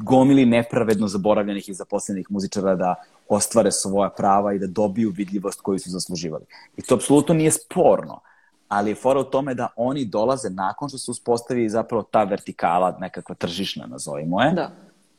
[0.00, 2.94] gomili nepravedno zaboravljenih i zaposlenih muzičara da
[3.28, 6.44] ostvare svoja prava i da dobiju vidljivost koju su zasluživali.
[6.76, 8.20] I to apsolutno nije sporno,
[8.68, 12.96] ali je fora u tome da oni dolaze nakon što se uspostavi zapravo ta vertikala,
[13.00, 14.70] nekakva tržišna, nazovimo je, Da.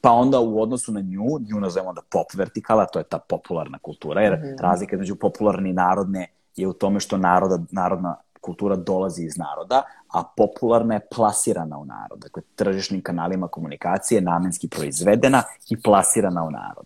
[0.02, 3.80] pa onda u odnosu na nju, nju nazovemo da pop vertikala, to je ta popularna
[3.80, 4.56] kultura, jer Mhm.
[4.60, 9.82] razlika između popularne i narodne je u tome što naroda, narodna kultura dolazi iz naroda,
[10.14, 12.20] a popularna je plasirana u narod.
[12.20, 16.86] Dakle, tržišnim kanalima komunikacije, namenski proizvedena i plasirana u narod.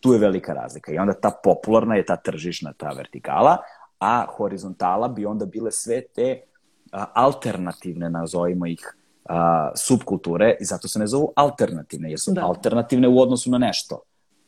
[0.00, 0.92] Tu je velika razlika.
[0.92, 3.56] I onda ta popularna je ta tržišna, ta vertikala,
[4.00, 6.40] a horizontala bi onda bile sve te
[7.14, 12.44] alternativne, nazovimo ih, a, subkulture i zato se ne zovu alternativne, jer su Da.
[12.44, 14.00] alternativne u odnosu na nešto,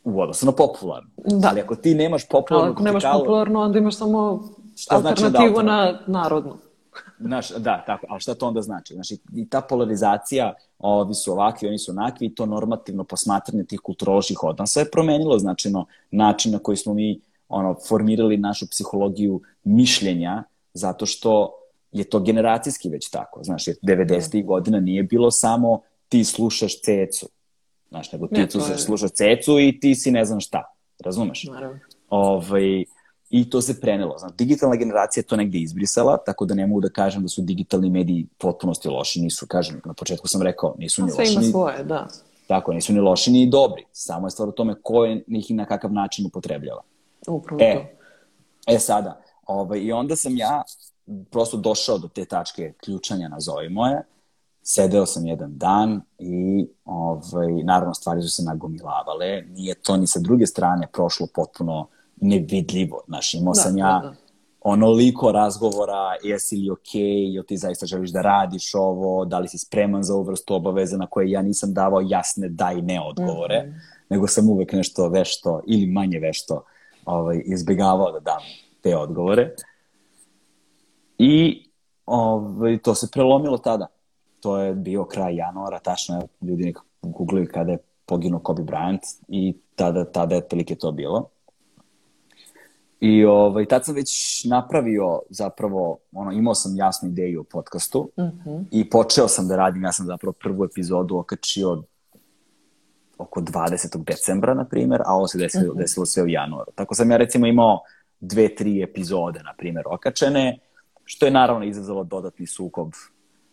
[0.05, 1.11] u odnosu na popularno.
[1.17, 1.49] Da.
[1.49, 4.43] Ali ako ti nemaš Ali popularnu ako nemaš vertikalu- popularno, onda imaš samo
[4.77, 6.57] Šta znači onda alternativu na narodnu.
[7.21, 8.95] Znaš, da, tako, ali šta to onda znači?
[8.95, 13.81] Znači, i ta polarizacija, ovi su ovakvi, oni su onakvi, i to normativno posmatranje tih
[13.81, 17.21] kulturoloških odnosa je promenilo značajno način na koji smo mi
[17.53, 20.43] ono, formirali našu psihologiju mišljenja,
[20.75, 21.53] zato što
[21.93, 23.45] je to generacijski već tako.
[23.45, 24.45] Znaš, jer 90.
[24.45, 27.29] godina nije bilo samo ti slušaš cecu.
[27.89, 30.63] Znaš, nego ti Ne, je- slušaš cecu i ti si ne znam šta.
[31.01, 31.45] Razumeš?
[31.45, 31.79] Naravno.
[32.11, 32.85] Ovaj,
[33.31, 34.19] I to se prenelo.
[34.19, 37.43] Znači, digitalna generacija je to negde izbrisala, tako da ne mogu da kažem da su
[37.43, 39.21] digitalni mediji potpunosti loši.
[39.21, 42.09] Nisu, kažem, na početku sam rekao, nisu ni Sve loši, ima ni, svoje, da.
[42.47, 43.85] tako, nisu ni loši ni dobri.
[43.93, 46.83] Samo je stvar u tome ko je ih na kakav način upotrebljava.
[47.29, 47.65] Upravo to.
[47.65, 47.97] E,
[48.67, 50.63] e sada, ovaj, i onda sam ja
[51.31, 54.03] prosto došao do te tačke ključanja, nazovimo je,
[54.63, 60.21] sedeo sam jedan dan i ovaj, naravno stvari su se nagomilavale, nije to ni sa
[60.21, 63.01] druge strane prošlo potpuno nevidljivo.
[63.07, 64.15] Znaš, imao Da, sam ja da, da.
[64.61, 69.59] onoliko razgovora, jesi li okej, jel ti zaista želiš da radiš ovo, da li si
[69.59, 73.63] spreman za ovu vrstu obaveza na koje ja nisam davao jasne da i ne odgovore,
[73.67, 73.77] Mhm.
[74.09, 76.65] nego sam uvek nešto vešto ili manje vešto
[77.05, 78.41] ovaj, izbjegavao da dam
[78.81, 79.55] te odgovore.
[81.19, 81.65] I
[82.07, 83.87] ovaj, to se prelomilo tada.
[84.41, 88.99] To je bio kraj januara, tačno je, ljudi nekako googlili kada je poginuo Kobe Bryant
[89.29, 91.29] i tada, tada je otprilike to bilo.
[93.01, 98.63] I ovaj, tad sam već napravio zapravo, ono, imao sam jasnu ideju o podcastu Mhm.
[98.71, 101.83] i počeo sam da radim, ja sam zapravo prvu epizodu okačio
[103.23, 104.05] oko 20.
[104.05, 106.73] decembra, na primjer, a ovo se desilo, desilo sve u januaru.
[106.75, 107.81] Tako sam ja recimo imao
[108.21, 110.59] dve, tri epizode, na primjer, okačene,
[111.05, 112.93] što je naravno izazvalo dodatni sukob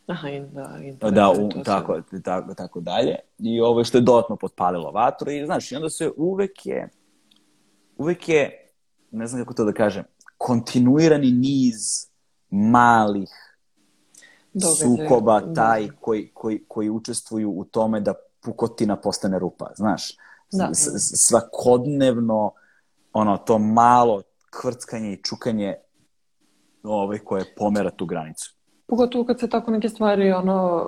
[0.08, 3.16] Aha, in, da, da, internet, u, tako, tako, tako dalje.
[3.40, 6.90] I ovo što je dodatno potpalilo vatru i znaš, i onda se uvek je,
[7.98, 8.68] uvek je,
[9.12, 10.04] ne znam kako to da kažem,
[10.38, 12.08] kontinuirani niz
[12.50, 13.30] malih
[14.54, 15.54] Događaja, sukoba da.
[15.54, 20.16] taj koji, koji, koji učestvuju u tome da pukotina postane rupa, znaš.
[20.52, 20.70] Da.
[20.74, 22.52] Svakodnevno
[23.14, 24.22] ono, to malo
[24.52, 25.76] kvrckanje i čukanje
[26.84, 28.56] ovaj, koje pomera tu granicu.
[28.88, 30.86] Pogotovo kad se tako neke stvari ono,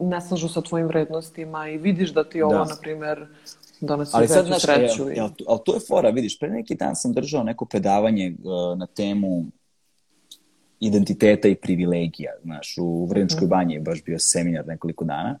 [0.00, 2.64] uh, ne slažu sa tvojim vrednostima i vidiš da ti ovo, Da.
[2.64, 3.26] na primjer,
[3.80, 5.08] donosi Ali sad, znaš, sreću.
[5.10, 8.36] e, i- ali, ali tu je fora, vidiš, pre neki dan sam držao neko predavanje
[8.38, 9.44] uh, na temu
[10.80, 15.38] identiteta i privilegija, znaš, u Vrničkoj banji je baš bio seminar nekoliko dana.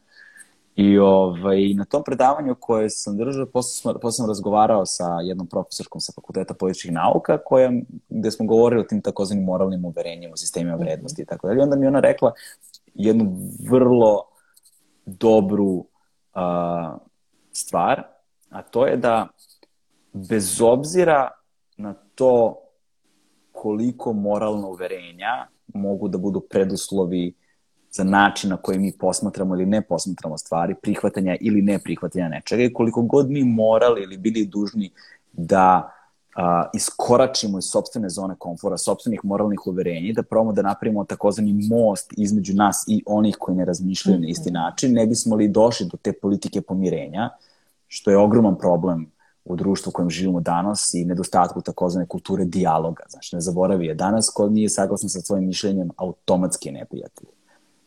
[0.76, 6.00] I ovaj, na tom predavanju koje sam držao, posle, posle sam razgovarao sa jednom profesorkom
[6.00, 7.72] sa Fakulteta političkih nauka, koja,
[8.08, 11.58] gde smo govorili o tim takozvanim moralnim uverenjima, o sistemima vrednosti i tako dalje.
[11.58, 12.32] I onda mi ona rekla
[12.94, 13.36] jednu
[13.70, 14.24] vrlo
[15.06, 15.86] dobru
[16.34, 16.98] a,
[17.52, 18.02] stvar,
[18.50, 19.28] a to je da
[20.12, 21.30] bez obzira
[21.76, 22.56] na to
[23.52, 27.34] koliko moralna uverenja mogu da budu preduslovi
[27.96, 32.62] za način na koji mi posmatramo ili ne posmatramo stvari, prihvatanja ili ne prihvatanja nečega
[32.62, 34.90] i koliko god mi morali ili bili dužni
[35.32, 35.92] da
[36.36, 41.68] a, iskoračimo iz sobstvene zone komfora, sobstvenih moralnih uverenja, i da probamo da napravimo takozvani
[41.70, 45.86] most između nas i onih koji ne razmišljaju na isti način, ne bismo li došli
[45.86, 47.30] do te politike pomirenja,
[47.88, 49.06] što je ogroman problem
[49.44, 53.04] u društvu u kojem živimo danas i nedostatku takozvane kulture dijaloga.
[53.08, 57.28] Znači, ne zaboravi je, danas ko nije saglasan sa svojim mišljenjem, automatski je neprijatelj.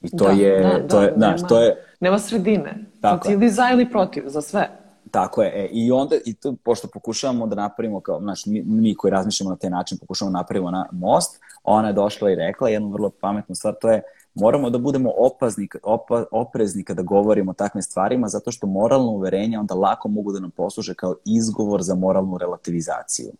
[0.02, 2.86] I to Da, je, da, to da, je, znaš, to je, Nema sredine.
[3.02, 3.34] Tako Znači, je.
[3.34, 4.70] ili za ili protiv, za sve.
[5.12, 8.96] Tako je, e, i onda, i tu, pošto pokušavamo da napravimo, kao, znaš, mi, mi
[8.96, 12.70] koji razmišljamo na taj način, pokušavamo da napravimo na most, ona je došla i rekla
[12.70, 14.02] jednu vrlo pametnu stvar, to je,
[14.34, 19.60] moramo da budemo opazni, opa, oprezni kada govorimo o takvim stvarima, zato što moralno uverenje
[19.60, 23.32] onda lako mogu da nam posluže kao izgovor za moralnu relativizaciju.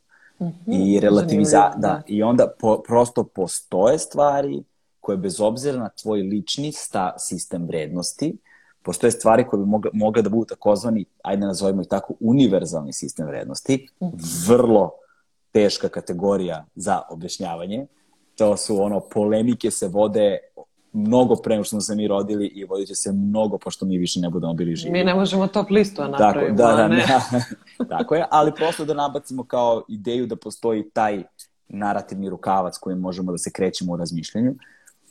[0.68, 2.02] I relativiza, da, da.
[2.08, 4.64] i onda po, prosto postoje stvari
[5.10, 8.38] koje bez obzira na tvoj lični sta, sistem vrednosti,
[8.84, 13.28] postoje stvari koje bi mogle, mogle da budu takozvani, ajde nazovimo ih tako, univerzalni sistem
[13.28, 13.88] vrednosti,
[14.48, 14.92] vrlo
[15.52, 17.88] teška kategorija za objašnjavanje.
[18.38, 20.38] To su ono, polemike se vode
[20.94, 23.98] mnogo pre nego što smo se mi rodili i vodit će se mnogo pošto mi
[23.98, 24.92] više ne budemo bili živi.
[24.92, 27.06] Mi ne možemo top listu da Tako, da, da, ne.
[27.08, 27.22] da,
[27.98, 31.24] tako je, ali prosto da nabacimo kao ideju da postoji taj
[31.70, 34.56] narativni rukavac kojim možemo da se krećemo u razmišljanju,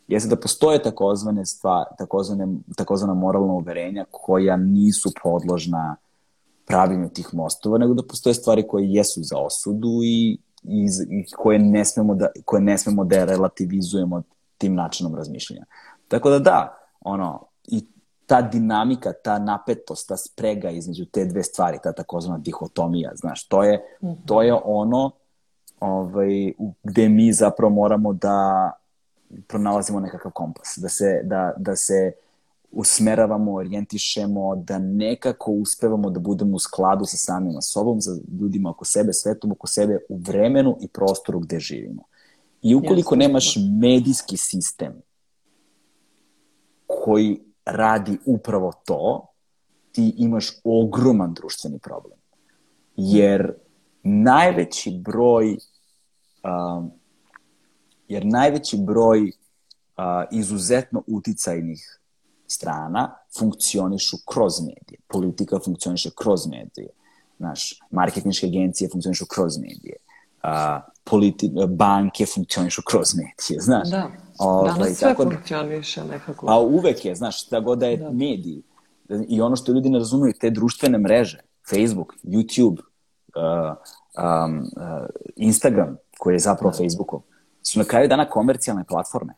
[0.09, 5.97] jeste da postoje takozvane stvari, takozvane, takozvana moralna uverenja koja nisu podložna
[6.67, 11.59] pravljenju tih mostova, nego da postoje stvari koje jesu za osudu i, i, i koje,
[11.59, 14.23] ne smemo da, koje ne smemo da relativizujemo
[14.59, 15.65] tim načinom razmišljanja.
[16.09, 17.87] Tako da da, ono, i
[18.27, 23.63] ta dinamika, ta napetost, ta sprega između te dve stvari, ta takozvana dihotomija, znaš, to
[23.63, 23.81] je,
[24.27, 25.11] to je ono
[25.81, 28.73] ovaj, gde mi zapravo moramo da
[29.47, 32.13] pronalazimo nekakav kompas, da se, da, da se
[32.73, 38.11] usmeravamo, orijentišemo, da nekako uspevamo da budemo u skladu sa samima sobom, sa
[38.41, 42.03] ljudima oko sebe, svetom oko sebe, u vremenu i prostoru gde živimo.
[42.63, 43.27] I ukoliko Jasno.
[43.27, 45.03] nemaš medijski sistem
[46.87, 49.27] koji radi upravo to,
[49.93, 52.19] ti imaš ogroman društveni problem.
[52.97, 53.55] Jer
[54.03, 55.57] najveći broj
[56.45, 56.91] um,
[58.09, 62.01] jer najveći broj uh, izuzetno uticajnih
[62.47, 64.99] strana funkcionišu kroz medije.
[65.09, 66.89] Politika funkcioniše kroz medije.
[67.39, 69.97] Znaš, marketinške agencije funkcionišu kroz medije.
[70.43, 70.49] Uh,
[71.05, 73.91] politi banke funkcionišu kroz medije, znaš.
[73.91, 74.11] Da.
[74.39, 76.47] Ovaj, Danas sve tako da- funkcioniše nekako.
[76.49, 78.11] a uvek je, znaš, šta god da je Da.
[78.11, 78.63] mediji.
[79.29, 81.41] I ono što ljudi ne razumeju, te društvene mreže,
[81.71, 83.77] Facebook, YouTube, uh,
[84.17, 85.07] um, uh,
[85.37, 87.21] Instagram, koji je zapravo Facebookov,
[87.69, 89.35] su na kraju dana komercijalne platforme.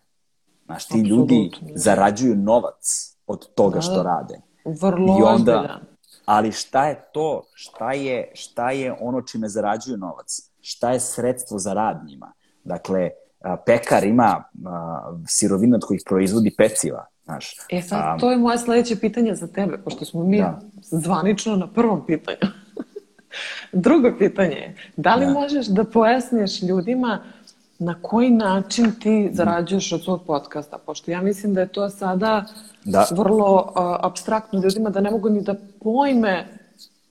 [0.64, 1.74] Znaš, ti ljudi Apsolutno.
[1.76, 2.84] zarađuju novac
[3.26, 4.40] od toga što rade.
[4.64, 5.80] Vrlo I onda, ozbiljan.
[6.24, 10.26] ali šta je to, šta je, šta je ono čime zarađuju novac?
[10.60, 12.32] Šta je sredstvo za rad njima?
[12.64, 13.10] Dakle,
[13.66, 17.54] pekar ima a, sirovinu od kojih proizvodi peciva, znaš.
[17.68, 20.60] E sad, A, to je moje sledeće pitanje za tebe, pošto smo mi Da.
[20.82, 22.38] zvanično na prvom pitanju.
[23.74, 25.32] Drugo pitanje je, da li Da.
[25.32, 27.22] možeš da pojasniš ljudima
[27.80, 30.78] na koji način ti zarađuješ od svog podcasta?
[30.78, 32.44] Pošto ja mislim da je to sada
[32.84, 33.06] Da.
[33.10, 36.46] vrlo uh, abstraktno ljudima da ne mogu ni da pojme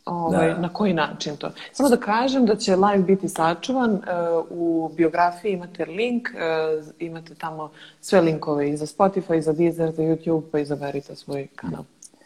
[0.06, 0.58] ovaj, Da.
[0.58, 1.52] na koji način to.
[1.74, 4.02] Samo da kažem da će live biti sačuvan, uh,
[4.50, 9.92] u biografiji imate link, uh, imate tamo sve linkove i za Spotify, i za Deezer,
[9.92, 11.84] za YouTube, pa izaberite svoj kanal.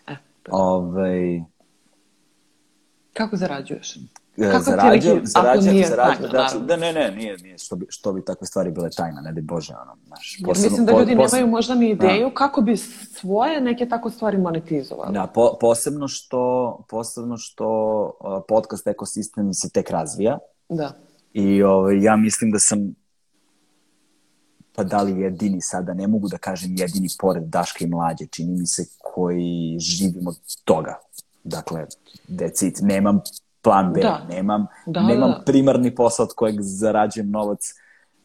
[0.08, 0.64] E, to je.
[0.64, 1.42] ovaj,
[3.14, 3.98] Kako zarađuješ?
[4.38, 5.24] E, nije zarađujem,
[5.86, 9.22] tajna, znači, da ne, ne, nije, nije, što bi, što bi takve stvari bile tajna,
[9.22, 10.38] ne daj Bože, ono, znaš.
[10.46, 14.10] Posebno- mislim da po- ljudi posebno- nemaju možda ni ideju kako bi svoje neke tako
[14.10, 15.14] stvari monetizovali.
[15.14, 16.40] Da, po, posebno što,
[16.90, 17.68] posebno što
[18.20, 20.38] uh, podcast ekosistem se tek razvija
[20.70, 20.92] Da.
[21.34, 22.96] i ovaj, ja mislim da sam
[24.76, 28.60] pa da li jedini sada, ne mogu da kažem jedini pored Daška i Mlađe, čini
[28.60, 31.00] mi se koji živimo od toga.
[31.44, 31.86] Dakle,
[32.30, 32.78] that's it.
[32.82, 33.22] Nemam
[33.64, 34.22] plan B, Da.
[34.30, 35.42] nemam, Da, nemam da.
[35.46, 37.74] primarni posao od kojeg zarađujem novac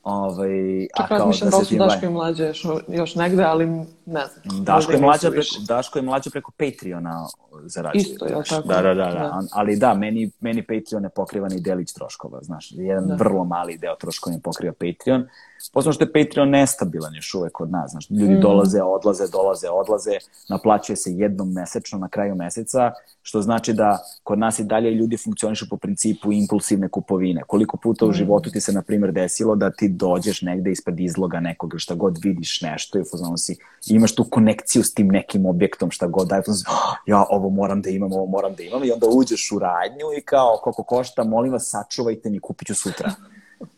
[0.03, 3.67] Ovaj, Čak razmišljam da li su Daško i mlađe još, još negde, ali
[4.07, 4.65] ne znam.
[4.65, 5.47] Daško je mlađa preko.
[5.69, 7.27] Daško je mlađa preko Patreona
[7.65, 8.03] zarađuje.
[8.03, 8.49] Isto, znaš.
[8.49, 8.69] tako?
[8.69, 9.11] Da, da, da, da.
[9.11, 9.41] Da.
[9.53, 12.73] Ali da, meni, meni Patreon ne pokriva ni delić troškova, znaš.
[12.73, 13.15] Jedan Da.
[13.15, 15.29] vrlo mali deo troškova ne pokriva Patreon.
[15.73, 18.11] Posledno što je Patreon nestabilan još uvek kod nas, znaš.
[18.11, 18.41] Ljudi Mhm.
[18.41, 20.11] dolaze, odlaze, dolaze, odlaze,
[20.49, 22.93] naplaćuje se jednom mesečno na kraju meseca,
[23.23, 27.43] što znači da kod nas i dalje ljudi funkcionišu po principu impulsivne kupovine.
[27.43, 28.11] Koliko puta Mhm.
[28.11, 31.81] u životu ti se, na primjer, desilo da ti dođeš negde ispred izloga nekog ili
[31.81, 33.57] šta god vidiš nešto i u fazonu si,
[33.87, 36.75] imaš tu konekciju s tim nekim objektom, šta god, daj, si, "Oh,
[37.07, 40.23] ja ovo moram da imam, ovo moram da imam i onda uđeš u radnju i
[40.23, 43.11] kao, koliko košta, molim vas, sačuvajte mi, kupit ću sutra.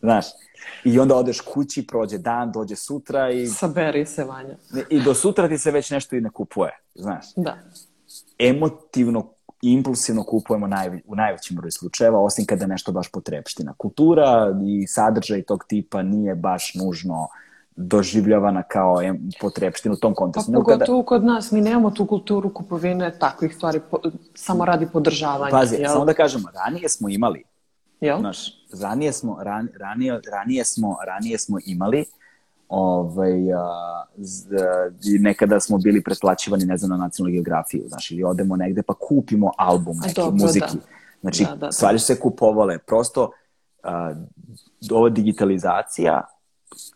[0.01, 0.25] Znaš,
[0.83, 4.55] i onda odeš kući, prođe dan, dođe sutra i, Saberi se, Vanja.
[4.89, 7.57] i do sutra ti se već nešto i ne kupuje, znaš Da.
[8.39, 9.29] emotivno
[9.63, 13.73] impulsivno kupujemo naj, u najvećem broju slučajeva, osim kada je nešto baš potrebština.
[13.73, 17.27] Kultura i sadržaj tog tipa nije baš nužno
[17.75, 20.51] doživljavana kao em, potrebštinu u tom Pa kontekstu.
[20.51, 23.99] Kada- pogotovo kod nas, mi nemamo tu kulturu kupovine takvih stvari, po,
[24.35, 25.51] samo radi podržavanja.
[25.51, 25.91] Pazi, jel?
[25.91, 27.43] samo da kažemo, ranije smo imali,
[28.01, 28.19] Jel?
[28.19, 32.05] znaš, ranije smo, ran, ranije, ranije smo, ranije smo imali
[32.69, 34.89] ovaj, a, z, a,
[35.19, 39.51] nekada smo bili pretplaćivani, ne znam, na nacionalnu geografiju, znaš, ili odemo negde pa kupimo
[39.57, 40.77] album A neki, dobro, muziki.
[40.77, 40.81] da.
[41.21, 41.71] Znači, Da, da, da.
[41.71, 42.77] stvari se kupovale.
[42.77, 43.31] Prosto,
[43.83, 44.13] a,
[44.91, 46.21] ova digitalizacija,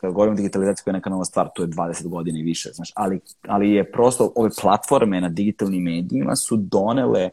[0.01, 2.69] kad govorim o digitalizaciji koja je neka nova stvar, to je 20 godina i više,
[2.73, 7.29] znaš, ali, ali je prosto ove platforme na digitalnim medijima su donele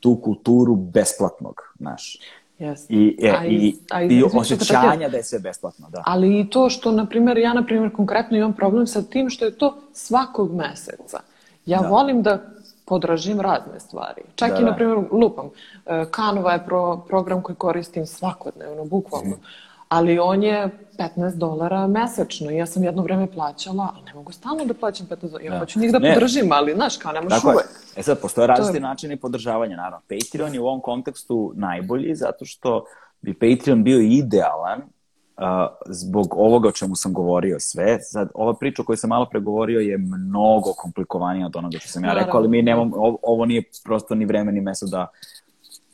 [0.00, 2.18] tu kulturu besplatnog, znaš.
[2.60, 2.86] Yes.
[2.88, 6.02] I, e, A i- i, a i, što te osjećanja da je sve besplatno, da.
[6.06, 9.44] Ali i to što, na primjer, ja, na primjer, konkretno imam problem sa tim što
[9.44, 11.20] je to svakog meseca.
[11.66, 11.88] Ja Da.
[11.88, 12.42] volim da
[12.84, 14.22] podražim razne stvari.
[14.34, 14.66] Čak Da, i, da.
[14.66, 15.46] na primjer, lupam.
[15.86, 19.30] e, Canva je pro, program koji koristim svakodnevno, bukvalno.
[19.30, 19.40] Mhm.
[19.88, 20.68] Ali on je
[20.98, 22.50] 15 dolara mesečno.
[22.50, 25.44] I Ja sam jedno vreme plaćala, ali ne mogu stalno da plaćam 15 dolara.
[25.44, 25.58] Ja Da.
[25.58, 26.14] hoću njih da Ne.
[26.14, 27.66] podržim, ali, znaš, kao ne možeš uvek.
[27.96, 30.00] E sad, postoje različiti je- načini podržavanja, naravno.
[30.10, 32.84] Patreon je u ovom kontekstu najbolji, zato što
[33.20, 35.44] bi Patreon bio idealan uh,
[35.86, 37.98] zbog ovoga o čemu sam govorio sve.
[38.02, 42.04] Sad, ova priča o kojoj sam malo pregovorio je mnogo komplikovanija od onoga što sam
[42.04, 42.26] ja Naravno.
[42.26, 45.06] rekao, ali mi nemam, ovo, ovo nije prosto ni vreme ni mesto da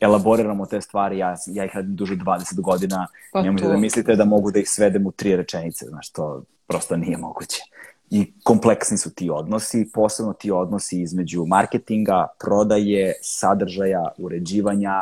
[0.01, 4.17] elaboriramo te stvari, ja, ja ih radim duže od 20 godina, Pa nemojte da mislite
[4.17, 7.63] da mogu da ih svedem u tri rečenice, znaš, to prosto nije moguće.
[8.11, 15.01] I kompleksni su ti odnosi, posebno ti odnosi između marketinga, prodaje, sadržaja, uređivanja,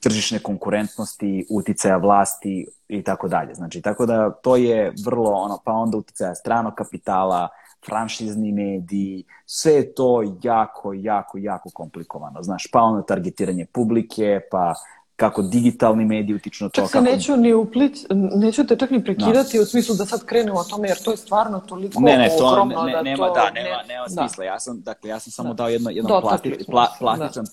[0.00, 3.54] tržišne konkurentnosti, uticaja vlasti i tako dalje.
[3.54, 7.48] Znači, tako da to je vrlo, ono, pa onda uticaja stranog kapitala,
[7.86, 12.42] franšizni mediji, sve je to jako, jako, jako komplikovano.
[12.42, 14.74] Znaš, pa onda targetiranje publike, pa
[15.16, 16.80] kako digitalni mediji utiču na to.
[16.80, 17.04] Čak se kako...
[17.04, 17.98] neću ni uplić,
[18.36, 21.16] neću te čak ni prekidati u smislu da sad krenemo o tome, jer to je
[21.16, 23.34] stvarno toliko Ne, ne, to ogromno ne, ne, da nema, to...
[23.34, 24.44] da, nema, nema smisla.
[24.44, 27.44] Ja sam, dakle, ja sam samo dao jedno, jedno Dotakli plati, pla, se, plastičan,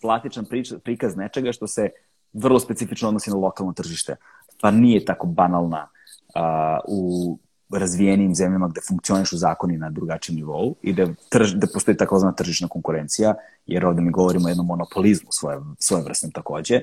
[0.00, 1.90] plastičan prič, prikaz nečega što se
[2.32, 4.16] vrlo specifično odnosi na lokalno tržište.
[4.60, 5.88] Pa nije tako banalna
[6.34, 6.42] uh,
[6.88, 7.38] u
[7.72, 12.68] razvijenim zemljama gde funkcionišu zakoni na drugačijem nivou i da, trž, da postoji takozvana tržišna
[12.68, 13.34] konkurencija,
[13.66, 16.80] jer ovde mi govorimo o jednom monopolizmu svoje, svoje vrstnom takođe.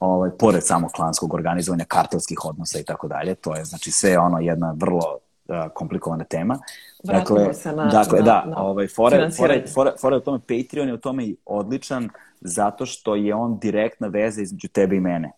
[0.00, 3.34] ovaj, pored samog klanskog organizovanja, kartelskih odnosa i tako dalje.
[3.34, 5.18] To je, znači, sve ono jedna vrlo
[5.48, 6.58] uh, komplikovana tema.
[7.04, 10.38] Vratimo dakle, se na- dakle, na- da, na ovaj, fore, fore, fore, fore u tome,
[10.38, 12.08] Patreon je u tome i odličan
[12.40, 15.32] zato što je on direktna veza između tebe i mene.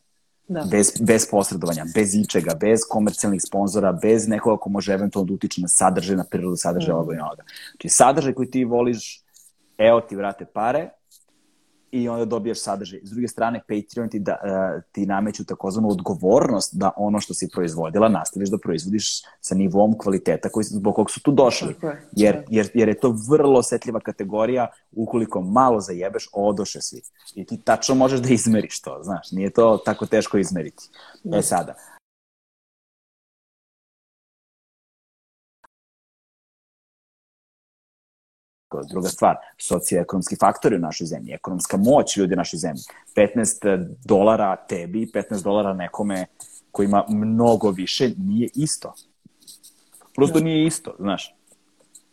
[0.49, 0.65] Da.
[0.71, 5.61] Bez, bez posredovanja, bez ičega, bez komercijalnih sponzora, bez nekoga ko može eventualno da utiče
[5.61, 6.97] na sadržaj, na prirodu sadržaja Mm.
[6.99, 7.43] ovoga i onoga.
[7.71, 9.23] Znači, sadržaj koji ti voliš,
[9.79, 10.91] evo ti vrate pare
[11.95, 13.01] i onda dobijaš sadržaj.
[13.03, 17.49] S druge strane, Patreon ti, da, eh, ti nameću takozvanu odgovornost da ono što si
[17.55, 21.75] proizvodila nastaviš da proizvodiš sa nivom kvaliteta koji, zbog kog su tu došli.
[22.13, 22.43] Jer, Da.
[22.51, 27.01] jer, jer je to vrlo osetljiva kategorija, ukoliko malo zajebeš, odoše svi.
[27.35, 30.85] I ti tačno možeš da izmeriš to, znaš, nije to tako teško izmeriti.
[31.35, 31.75] E sada,
[38.83, 42.83] Druga stvar, socioekonomski faktori u našoj zemlji, ekonomska moć ljudi u našoj zemlji.
[43.17, 46.27] 15 dolara tebi, 15 dolara nekome
[46.71, 48.95] ko ima mnogo više, nije isto.
[50.15, 51.35] Prosto nije isto, znaš.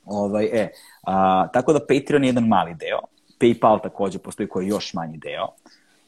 [0.06, 0.72] Ovaj, e,
[1.04, 3.00] a, tako da Patreon je jedan mali deo.
[3.40, 5.48] PayPal takođe postoji koji je još manji deo.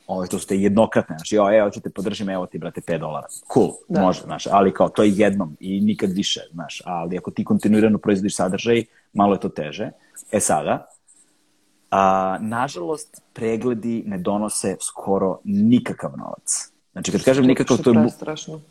[0.07, 2.99] Ovaj, to su te jednokratne, znači, jo, evo, ću te podržim, evo ti, brate, 5
[2.99, 3.27] dolara.
[3.53, 4.01] Cool, Da.
[4.01, 7.97] može, znaš, ali kao, to je jednom i nikad više, znaš, ali ako ti kontinuirano
[7.97, 8.83] proizvodiš sadržaj,
[9.13, 9.91] malo je to teže.
[10.31, 10.87] E sada,
[11.91, 16.71] a, nažalost, pregledi ne donose skoro nikakav novac.
[16.91, 18.61] Znači, kad kažem nikakav, to je, bu- prestrašno.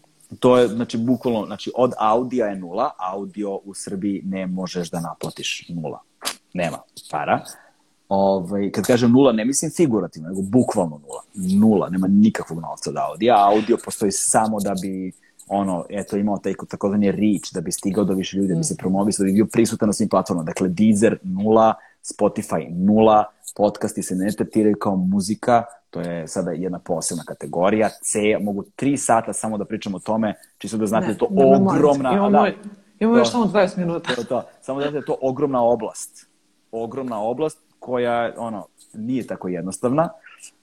[0.40, 5.00] to je, znači, bukvalno, znači, od Audija je nula, audio u Srbiji ne možeš da
[5.00, 6.00] naplatiš nula.
[6.54, 6.78] Nema
[7.10, 7.40] para.
[8.14, 11.22] Ovaj, kad kažem nula, ne mislim figurativno, nego bukvalno nula.
[11.60, 13.48] Nula, nema nikakvog novca od Audija.
[13.48, 15.12] Audio postoji samo da bi
[15.48, 18.76] ono, eto, imao taj takozvani reach, da bi stigao do više ljudi, da bi se
[18.76, 20.44] promovisao, da bi bio prisutan na svim platformama.
[20.44, 23.24] Dakle, Deezer nula, Spotify nula,
[23.56, 27.88] podcasti se ne tretiraju kao muzika, to je sada jedna posebna kategorija.
[28.02, 31.28] C, mogu tri sata samo da pričam o tome, čisto da znate da je to
[31.30, 32.12] ne, ne, ogromna...
[32.12, 32.50] Imamo, da,
[33.00, 34.14] imamo još To- samo 20 minuta.
[34.14, 34.42] to to.
[34.60, 36.26] Samo da znate da je to ogromna oblast.
[36.72, 40.08] Ogromna oblast koja, ono, nije tako jednostavna.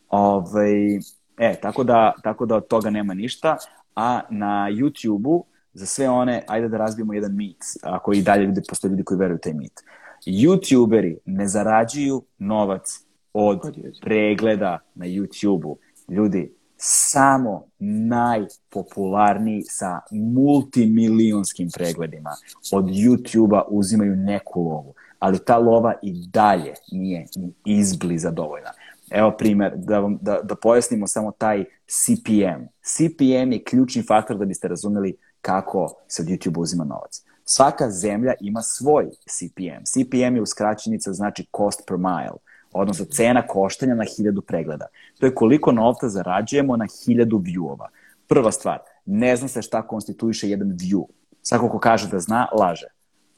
[0.09, 0.95] Ovaj,
[1.37, 3.57] e, tako da, tako da od toga nema ništa.
[3.95, 8.61] A na YouTube-u, za sve one, ajde da razbijemo jedan mit, ako i dalje ljudi,
[8.69, 9.83] postoje ljudi koji veruju taj mit.
[10.25, 12.99] YouTuberi ne zarađuju novac
[13.33, 13.59] od
[14.01, 15.77] pregleda na YouTube-u.
[16.09, 22.29] Ljudi, samo najpopularniji sa multimilionskim pregledima
[22.71, 28.71] od YouTube-a uzimaju neku lovu, ali ta lova i dalje nije ni izbliza dovoljna.
[29.09, 32.63] Evo primer, da, vam, da, da pojasnimo samo taj CPM.
[32.81, 37.23] CPM je ključni faktor da biste razumeli kako se od YouTube uzima novac.
[37.43, 39.83] Svaka zemlja ima svoj CPM.
[39.83, 42.37] CPM je uskraćenica, znači cost per mile,
[42.73, 44.85] odnosno cena koštanja na hiljadu pregleda.
[45.19, 47.87] To je koliko novca zarađujemo na hiljadu viewova.
[48.27, 51.05] Prva stvar, ne zna se šta konstituiše jedan view.
[51.41, 52.87] Svako ko kaže da zna, laže.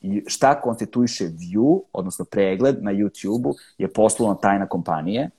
[0.02, 5.30] I šta konstituiše view, odnosno pregled na YouTube-u, je poslovna tajna kompanije,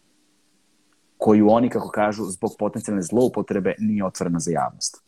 [1.18, 5.02] koju oni, kako kažu, zbog potencijalne zloupotrebe nije otvorena za javnost.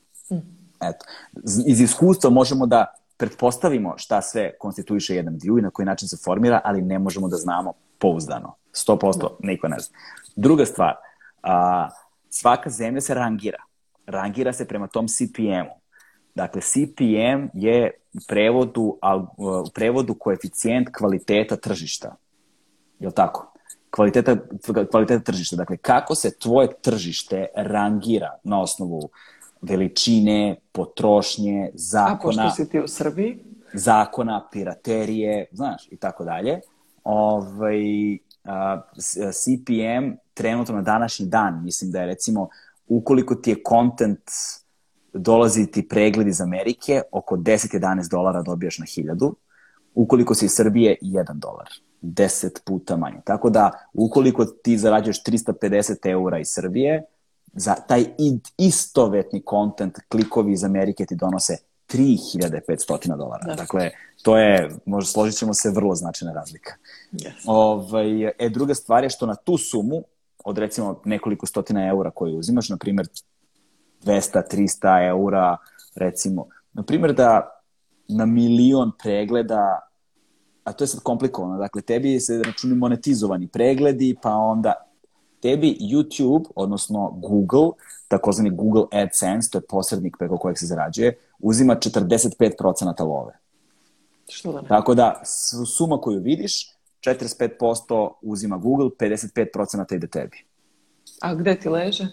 [0.81, 1.07] Eto.
[1.43, 6.09] Z- Iz iskustva možemo da pretpostavimo šta sve konstituiše jedan view i na koji način
[6.09, 8.55] se formira, ali ne možemo da znamo pouzdano.
[8.73, 9.99] 100% niko ne zna.
[10.37, 10.95] Druga stvar,
[11.43, 11.89] a,
[12.31, 13.59] svaka zemlja se rangira.
[14.07, 15.84] Rangira se prema tom CPM-u.
[16.35, 18.99] Dakle, CPM je u prevodu,
[19.37, 22.17] u prevodu koeficijent kvaliteta tržišta.
[22.99, 23.53] Je li tako?
[23.91, 24.37] Kvaliteta,
[24.91, 25.57] kvaliteta tržišta.
[25.57, 29.09] Dakle, kako se tvoje tržište rangira na osnovu
[29.63, 33.39] veličine, potrošnje, A zakona, pošto si ti u Srbiji,
[33.75, 36.61] zakona, piraterije, znaš, i tako dalje.
[37.05, 37.79] Ovaj,
[38.45, 38.81] a,
[39.33, 42.49] CPM trenutno na današnji dan, mislim da je recimo,
[42.89, 44.21] ukoliko ti je content
[45.15, 49.37] dolazi ti pregled iz Amerike, oko 10-11 dolara dobijaš na hiljadu,
[49.95, 51.69] ukoliko si iz Srbije, 1 dolar.
[52.03, 53.21] 10 puta manje.
[53.25, 57.03] Tako da, ukoliko ti zarađuješ 350 eura iz Srbije,
[57.53, 58.05] za taj
[58.59, 61.57] istovetni kontent, klikovi iz Amerike ti donose
[61.89, 63.45] 3500 dolara.
[63.47, 63.55] Da.
[63.55, 63.91] Dakle,
[64.23, 66.75] to je, možda složit ćemo se, vrlo značajna razlika.
[67.13, 67.33] yes.
[67.47, 70.03] Ovaj, e, druga stvar je što na tu sumu,
[70.45, 73.09] od recimo nekoliko stotina eura koju uzimaš, na primjer
[74.05, 75.57] 200, 300 eura,
[75.95, 77.51] recimo, na primjer da
[78.09, 79.81] na milion pregleda,
[80.65, 84.75] a to je sad komplikovano, dakle, tebi se računi monetizovani pregledi, pa onda
[85.43, 87.71] tebi YouTube, odnosno Google,
[88.09, 93.39] takozvani Google AdSense, to je posrednik preko kojeg se zarađuje, uzima 45% love.
[94.29, 94.69] Što da ne?
[94.69, 95.23] Tako da,
[95.77, 100.45] suma koju vidiš, 45% uzima Google, 55% ide tebi.
[101.21, 102.09] A gde ti leže?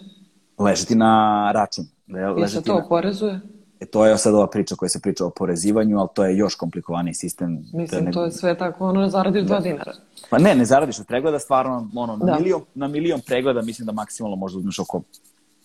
[0.62, 1.12] Leže ti na
[1.52, 1.84] račun.
[2.08, 3.40] Le- I se to oporezuje?
[3.80, 6.54] E, to je sad ova priča koja se priča o porezivanju, ali to je još
[6.54, 7.56] komplikovaniji sistem.
[7.62, 9.92] da Mislim, ne- to je sve tako, ono, zaradiš dva dinara.
[10.30, 12.34] Pa ne, ne zaradiš od pregleda, stvarno, ono, na, Da.
[12.34, 15.02] milion, na milion pregleda mislim da maksimalno možda uzmeš oko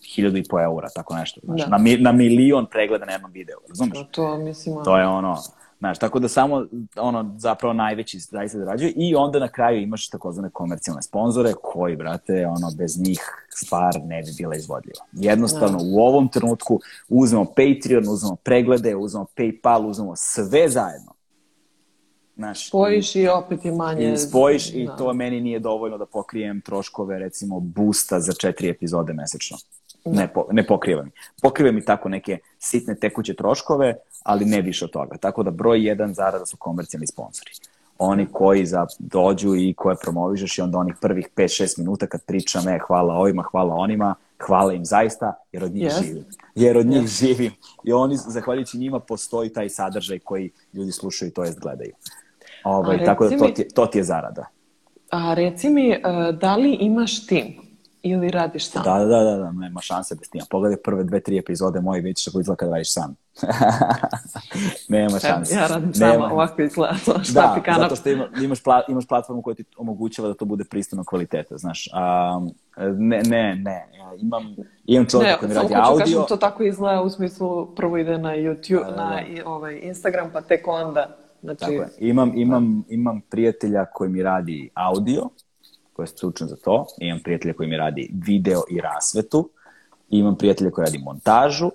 [0.06, 1.40] hiljadu i po eura, tako nešto.
[1.44, 1.68] Znaš, Da.
[1.68, 3.98] na, mi, na milion pregleda na jednom videu, razumeš?
[3.98, 5.36] To, to mislim, ono, To je ono,
[5.78, 6.66] znaš, tako da samo,
[6.96, 12.46] ono, zapravo najveći zaista zarađuje i onda na kraju imaš takozvane komercijalne sponzore koji, brate,
[12.46, 15.04] ono, bez njih stvar ne bi bila izvodljiva.
[15.12, 21.12] Jednostavno, u ovom trenutku uzmemo Patreon, uzmemo preglede, uzmemo PayPal, uzmemo sve zajedno.
[22.36, 24.12] Znaš, spojiš i opet je manje...
[24.12, 24.96] i spojiš i da.
[24.96, 29.56] to meni nije dovoljno da pokrijem troškove recimo boosta za četiri epizode mesečno.
[30.12, 31.10] Ne, po, ne pokriva mi.
[31.42, 35.16] Pokriva mi tako neke sitne tekuće troškove, ali ne više od toga.
[35.16, 37.50] Tako da broj jedan zarada su komercijalni sponsori.
[37.98, 42.68] Oni koji za, dođu i koje promovišeš i onda onih prvih 5-6 minuta kad pričam,
[42.68, 44.14] e, hvala ovima, hvala onima,
[44.46, 46.02] hvala im zaista, jer od njih Jest.
[46.02, 46.24] živim.
[46.54, 47.52] Jer od njih živim.
[47.84, 51.92] I oni, zahvaljujući njima, postoji taj sadržaj koji ljudi slušaju, to jest gledaju.
[52.64, 54.46] Ovaj, tako da to ti, to ti je zarada.
[55.10, 56.00] A reci mi, e,
[56.40, 57.67] da li imaš tim
[58.08, 58.82] ili radiš sam?
[58.82, 60.44] Da, da, da, da, nema šanse bez tima.
[60.50, 63.14] Pogledaj prve dve, tri epizode moje i vidiš kako izgleda kad radiš sam.
[64.88, 65.54] nema šanse.
[65.54, 66.12] Ja radim Nema.
[66.12, 66.94] sama, ovako izgleda.
[67.06, 71.04] Da, zato što ima, imaš, pla, imaš platformu koja ti omogućava da to bude pristojno
[71.04, 71.88] kvaliteta, znaš.
[71.92, 72.40] A,
[72.88, 74.56] ne, ne, ne, ja imam,
[74.86, 75.98] imam čovjeka koji mi radi audio.
[75.98, 79.04] kažem, to tako izgleda u smislu prvo ide na YouTube, Da, da, da.
[79.04, 81.16] na i- ovaj, Instagram, pa tek onda.
[81.42, 81.88] Znači, Tako je.
[81.98, 85.22] Imam, imam, imam prijatelja koji mi radi audio,
[85.98, 86.86] koji je stručan za to.
[86.98, 89.50] Imam prijatelja koji mi radi video i rasvetu.
[90.08, 91.70] Imam prijatelja koji radi montažu.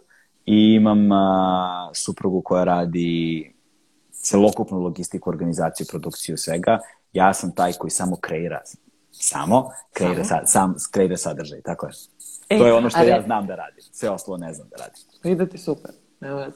[0.45, 3.53] I imam a, suprugu koja radi
[4.11, 6.79] celokupnu logistiku, organizaciju, produkciju svega.
[7.13, 8.61] Ja sam taj koji samo kreira
[9.11, 11.91] samo, kreira, sa, sam, kreira sadržaj, tako je.
[12.49, 13.83] E, to je ono što a ja znam da radim.
[13.91, 15.31] Sve ostalo ne znam da radim.
[15.31, 15.91] ide ti super.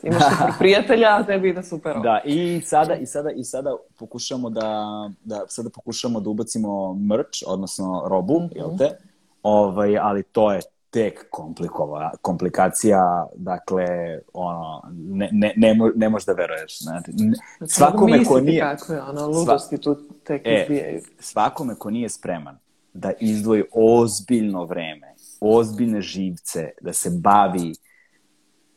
[0.04, 1.94] Imaš super prijatelja, a tebi ide super.
[1.94, 4.86] Da, i sada, i sada, i sada pokušamo da,
[5.22, 8.48] da, sada pokušamo da ubacimo merch, odnosno robu, Mhm.
[8.56, 8.98] jel te?
[9.44, 13.86] Ovaj, ali to je tek komplikova, komplikacija, dakle,
[14.34, 16.80] ono, ne, ne, ne, ne možeš da veruješ.
[16.80, 21.02] Znači, ne- Znači, svakome ko nije, kakve, ono, ludosti tu tek E, izbijaju.
[21.20, 22.58] svakome ko nije spreman
[22.94, 25.08] da izdvoji ozbiljno vreme,
[25.40, 27.74] ozbiljne živce, da se bavi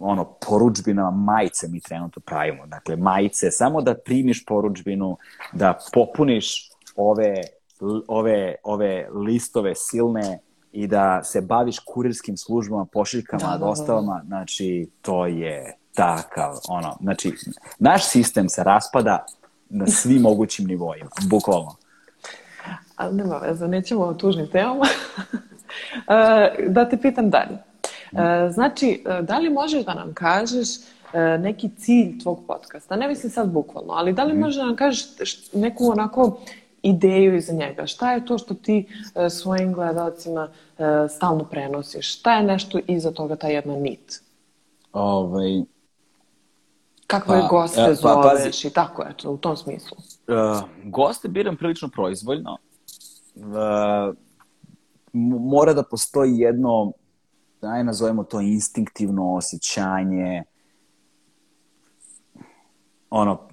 [0.01, 2.67] ono, poručbinama majice mi trenutno pravimo.
[2.67, 5.17] Dakle, majice, samo da primiš poručbinu,
[5.53, 7.35] da popuniš ove,
[8.09, 10.39] ove, ove listove silne
[10.73, 13.67] i da se baviš kurirskim službama, pošiljkama, Da, da, da, da.
[13.67, 17.35] dostavama, znači, to je takav, ono, znači,
[17.79, 19.27] naš sistem se raspada
[19.69, 21.77] na svim mogućim nivoima, bukvalno.
[22.97, 24.85] Ali nema veze, nećemo o tužnim temama.
[26.09, 27.59] E, da te pitam dalje.
[28.13, 30.69] E, Znači, e, da li možeš da nam kažeš
[31.13, 32.97] e, neki cilj tvog podcasta?
[32.97, 35.07] Ne mislim sad bukvalno, ali da li možeš da nam kažeš
[35.53, 36.39] neku onako
[36.83, 37.87] ideju iza njega?
[37.87, 38.87] Šta je to što ti
[39.31, 40.49] svojim gledalcima
[41.17, 42.19] stalno prenosiš?
[42.19, 44.23] Šta je nešto iza toga, ta jedna nit?
[44.93, 45.63] Ovaj,
[47.11, 48.67] Kakve Pa, goste pa, zoveš pazi.
[48.67, 49.97] i tako, eto, u tom smislu.
[49.99, 52.59] Uh, goste biram prilično proizvoljno.
[53.35, 54.15] Uh,
[55.41, 56.93] mora da postoji jedno,
[57.61, 60.43] daj nazovemo to instinktivno osjećanje,
[63.11, 63.49] ono,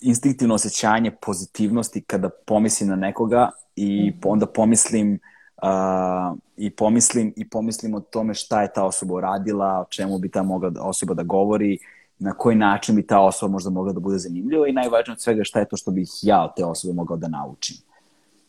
[0.00, 5.18] instinktivno osjećanje pozitivnosti kada pomislim na nekoga i onda pomislim
[5.62, 10.28] uh, i pomislim i pomislim o tome šta je ta osoba uradila, o čemu bi
[10.30, 11.78] ta mogla da- osoba da govori,
[12.18, 15.44] na koji način bi ta osoba možda mogla da bude zanimljiva i najvažnije od svega
[15.44, 17.76] šta je to što bih ja od te osobe mogao da naučim.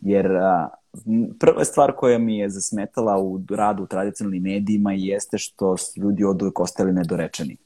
[0.01, 0.67] Jer m,
[1.39, 6.23] prva stvar koja mi je zasmetala u radu u tradicionalnim medijima jeste što su ljudi
[6.23, 7.57] od uvek ostali nedorečeni.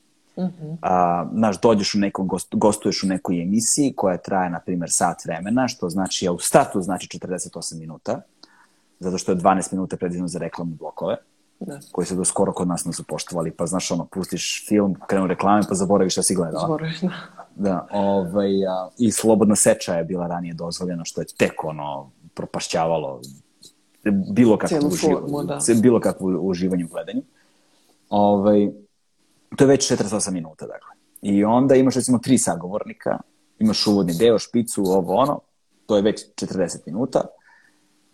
[0.82, 5.26] A, znaš, dođeš u nekom, gost, gostuješ u nekoj emisiji koja traje, na primjer, sat
[5.26, 8.22] vremena, što znači, a u startu znači 48 minuta,
[9.00, 11.18] zato što je 12 minuta predviđeno za reklamne blokove,
[11.60, 11.80] Da.
[11.92, 15.62] koji se do skoro kod nas nisu poštovali, pa znaš, ono, pustiš film, krenu reklame,
[15.70, 16.66] pa zaboraviš šta si gledala.
[16.66, 17.12] Zboroviš, da.
[17.56, 23.22] Da, ovaj, a, i slobodna seča je bila ranije dozvoljena, što je tek ono propašćavalo
[24.12, 25.60] bilo kakvo formu, da.
[25.82, 27.22] bilo kakvo uživanje u gledanju.
[28.10, 28.70] Ovaj,
[29.56, 30.92] to je već 48 minuta, dakle.
[31.22, 33.20] I onda imaš recimo tri sagovornika,
[33.60, 35.40] imaš uvodni deo, špicu, ovo ono,
[35.86, 37.22] to je već 40 minuta.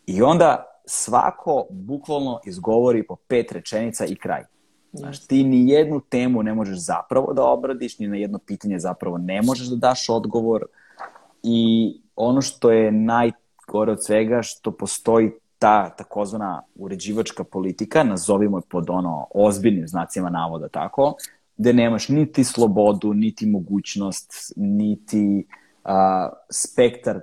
[0.06, 4.44] I onda svako bukvalno izgovori po pet rečenica i kraj.
[4.94, 9.18] Znaš, ti ni jednu temu ne možeš zapravo da obradiš, ni na jedno pitanje zapravo
[9.18, 10.66] ne možeš da daš odgovor.
[11.44, 12.92] I ono što je
[13.68, 20.30] najgore od svega, što postoji ta takozvana uređivačka politika, nazovimo je pod ono ozbiljnim znacima
[20.30, 21.16] navoda tako,
[21.58, 25.48] gde nemaš niti slobodu, niti mogućnost, niti
[25.84, 27.20] a, spektar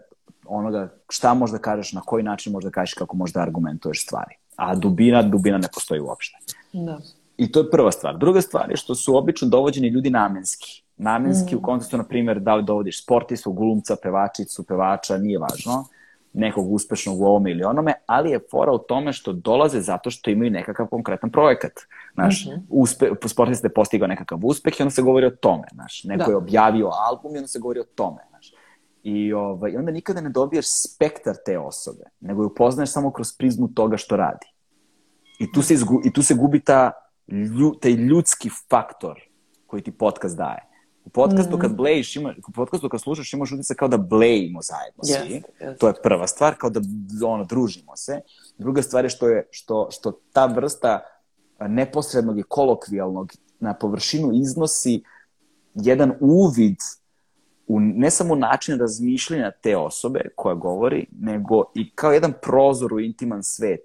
[0.46, 4.34] onoga šta možda kažeš, na koji način možda kažeš, kako možda argumentuješ stvari.
[4.56, 6.38] A dubina, dubina ne postoji uopšte.
[6.72, 6.98] Da.
[7.36, 8.18] I to je prva stvar.
[8.18, 10.82] Druga stvar je što su obično dovođeni ljudi namenski.
[10.96, 11.58] Namenski mm.
[11.58, 15.84] u kontekstu, na primjer, da li dovodiš sportistu, glumca, pevačicu, pevača, nije važno,
[16.32, 20.30] nekog uspešnog u ovome ili onome, ali je fora u tome što dolaze zato što
[20.30, 21.72] imaju nekakav konkretan projekat.
[22.14, 22.62] Znaš, mm -hmm.
[22.68, 25.64] uspe, sportista je postigao nekakav uspeh i onda se govori o tome.
[25.72, 26.30] Znaš, neko da.
[26.30, 28.18] je objavio album i onda se govori o tome.
[28.28, 28.54] Znaš.
[29.02, 33.68] I ovaj, onda nikada ne dobiješ spektar te osobe, nego je upoznaješ samo kroz prizmu
[33.74, 34.46] toga što radi.
[35.38, 36.92] I tu se, izgu, i tu se gubi ta,
[37.28, 39.20] lju, taj ljudski faktor
[39.66, 40.69] koji ti podcast daje.
[41.10, 45.02] U podcastu kad blejiš, ima, u podcastu kad slušaš imaš utisak kao da blejimo zajedno
[45.02, 45.42] yes, svi.
[45.60, 45.78] Yes.
[45.78, 46.80] To je prva stvar, kao da
[47.26, 48.20] ono, družimo se.
[48.58, 51.00] Druga stvar je što, je, što, što ta vrsta
[51.60, 55.02] neposrednog i kolokvijalnog na površinu iznosi
[55.74, 56.76] jedan uvid
[57.66, 63.00] u ne samo način razmišljanja te osobe koja govori, nego i kao jedan prozor u
[63.00, 63.84] intiman svet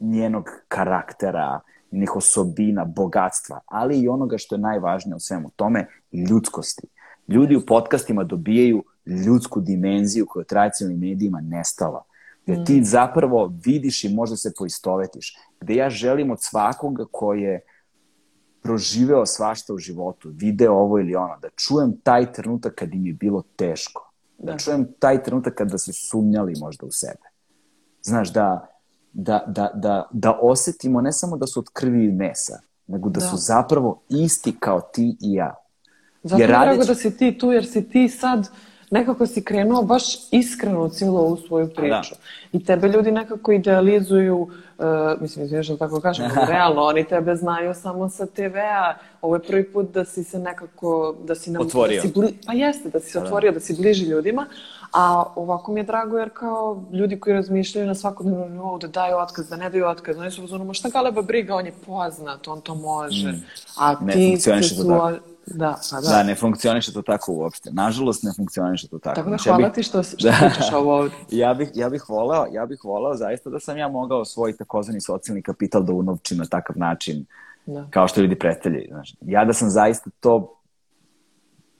[0.00, 1.60] njenog karaktera,
[1.92, 6.86] njenih osobina, bogatstva, ali i onoga što je najvažnije u svemu tome, ljudskosti.
[7.28, 12.04] Ljudi u podcastima dobijaju ljudsku dimenziju koja je tradicionalnim medijima nestala.
[12.46, 12.84] Gde ti mm.
[12.84, 15.36] zapravo vidiš i možda se poistovetiš.
[15.60, 17.60] Gde ja želim od svakoga ko je
[18.62, 23.12] proživeo svašta u životu, video ovo ili ono, da čujem taj trenutak kad im je
[23.12, 24.12] bilo teško.
[24.38, 27.28] Da, da čujem taj trenutak kada su sumnjali možda u sebe.
[28.02, 28.71] Znaš, da,
[29.12, 33.20] da, da, da, da osetimo ne samo da su od krvi i mesa, nego da,
[33.20, 33.26] da.
[33.26, 35.54] su zapravo isti kao ti i ja.
[36.22, 36.76] Zato jer je radeći...
[36.76, 38.48] drago da si ti tu, jer si ti sad
[38.92, 41.72] nekako si krenuo baš iskreno cijelo u svoju da.
[41.72, 42.14] priču.
[42.14, 42.58] Da.
[42.58, 44.50] I tebe ljudi nekako idealizuju, uh,
[45.20, 48.94] mislim, izviješ da tako kažem, realno, oni tebe znaju samo sa TV-a.
[49.20, 51.62] Ovo je prvi put da si se nekako, da si nam...
[51.62, 52.02] Otvorio.
[52.02, 53.24] Da si bli, pa jeste, da si se da.
[53.24, 54.46] otvorio, da si bliži ljudima.
[54.92, 59.16] A ovako mi je drago jer kao ljudi koji razmišljaju na svakodnevnom nivou da daju
[59.16, 62.60] otkaz, da ne daju otkaz, oni su uzmano, šta galeba briga, on je poznat, on
[62.60, 63.32] to može.
[63.32, 63.44] Mm.
[63.78, 64.84] A ne ti se su...
[65.46, 66.08] Da, pa da.
[66.08, 67.70] Da, ne funkcioniše to tako uopšte.
[67.72, 69.14] Nažalost, ne funkcioniše to tako.
[69.14, 69.74] Tako da znači, hvala ja bih...
[69.74, 70.36] ti što, što da.
[70.40, 71.18] pričaš ovo ovdje.
[71.42, 75.00] ja, bih, ja bih voleo, ja bih voleo zaista da sam ja mogao svoj takozvani
[75.00, 77.26] socijalni kapital da unovčim na takav način
[77.66, 77.86] da.
[77.90, 78.86] kao što ljudi predstavljaju.
[78.88, 80.54] Znači, ja da sam zaista to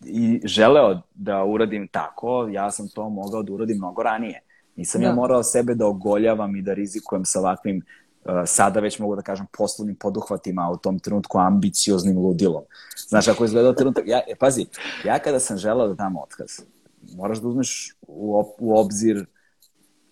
[0.04, 4.40] i želeo da uradim tako, ja sam to mogao da uradim mnogo ranije.
[4.76, 5.06] Nisam da.
[5.06, 7.82] ja morao sebe da ogoljavam i da rizikujem sa ovakvim
[8.24, 12.62] uh, sada već mogu da kažem poslovnim poduhvatima, u tom trenutku ambicioznim ludilom.
[13.08, 14.66] Znaš, ako izgledao trenutak, ja, e, pazi,
[15.04, 16.50] ja kada sam želeo da dam otkaz,
[17.16, 19.26] moraš da uzmeš u, op, u obzir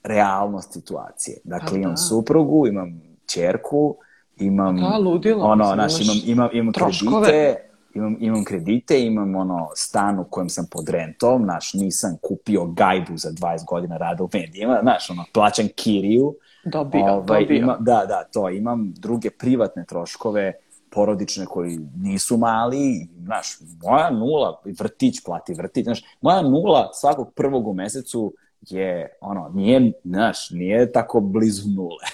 [0.02, 1.38] realnost situacije.
[1.44, 1.96] Dakle, pa, imam da.
[1.96, 3.96] suprugu, imam čerku,
[4.36, 4.76] imam...
[4.76, 5.44] Da, ludilo.
[5.44, 10.66] Ono, znaš, imam, imam, imam kredite, imam, imam kredite, imam ono stan u kojem sam
[10.70, 15.68] pod rentom, znaš, nisam kupio gajbu za 20 godina rada u medijima, znaš, ono, plaćam
[15.76, 16.34] kiriju.
[16.64, 17.56] Dobio, ovaj, dobio.
[17.56, 20.52] Ima, da, da, to, imam druge privatne troškove,
[20.90, 27.68] porodične koji nisu mali, znaš, moja nula, vrtić plati vrtić, znaš, moja nula svakog prvog
[27.68, 32.04] u mesecu je, ono, nije, znaš, nije tako blizu nule.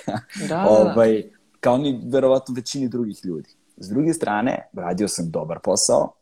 [0.41, 0.67] Da, da.
[0.69, 1.23] ovaj,
[1.61, 3.49] kao ni verovatno većini drugih ljudi.
[3.77, 6.13] S druge strane, radio sam dobar posao,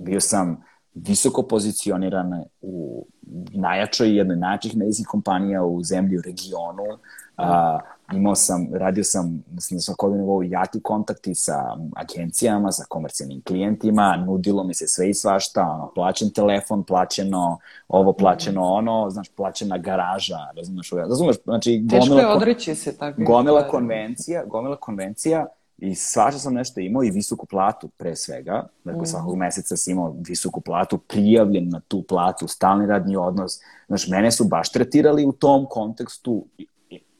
[0.00, 0.64] bio sam
[0.94, 3.06] visoko pozicioniran u
[3.54, 6.98] najjačoj jednoj najjačih medijskih kompanija u zemlji, u regionu.
[7.36, 7.78] A,
[8.12, 14.64] imao sam, radio sam na svakodnevnom nivou jaki kontakti sa agencijama, sa komercijalnim klijentima, nudilo
[14.64, 17.58] mi se sve i svašta, ono, plaćen telefon, plaćeno
[17.88, 23.22] ovo, plaćeno ono, znaš, plaćena garaža, razumeš, razumeš, znači gomila, Teško je odreći se tako.
[23.22, 25.46] Gomila konvencija, gomila konvencija,
[25.78, 28.66] I svašta sam nešto imao i visoku platu pre svega.
[28.84, 29.06] Dakle, mm.
[29.06, 33.52] svakog meseca sam imao visoku platu, prijavljen na tu platu, stalni radni odnos.
[33.86, 36.46] Znaš, mene su baš tretirali u tom kontekstu,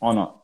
[0.01, 0.35] ono,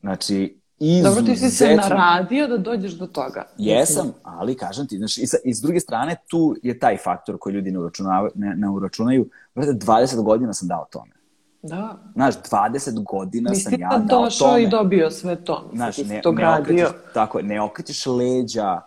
[0.00, 1.20] znači, izuzetno...
[1.20, 3.48] Dobro, ti si se naradio da dođeš do toga.
[3.58, 7.38] Jesam, ali kažem ti, znaš, i, sa, i s druge strane, tu je taj faktor
[7.38, 9.28] koji ljudi ne uračunaju, ne, ne uračunaju.
[9.54, 11.17] 20 godina sam dao tome.
[11.62, 11.96] Da.
[12.14, 14.24] Znaš, 20 godina Nisi sam ja dao tome.
[14.24, 15.70] došao i dobio sve to.
[15.74, 18.80] Znaš, ne, to ne, okrećeš, tako, ne okrećeš leđa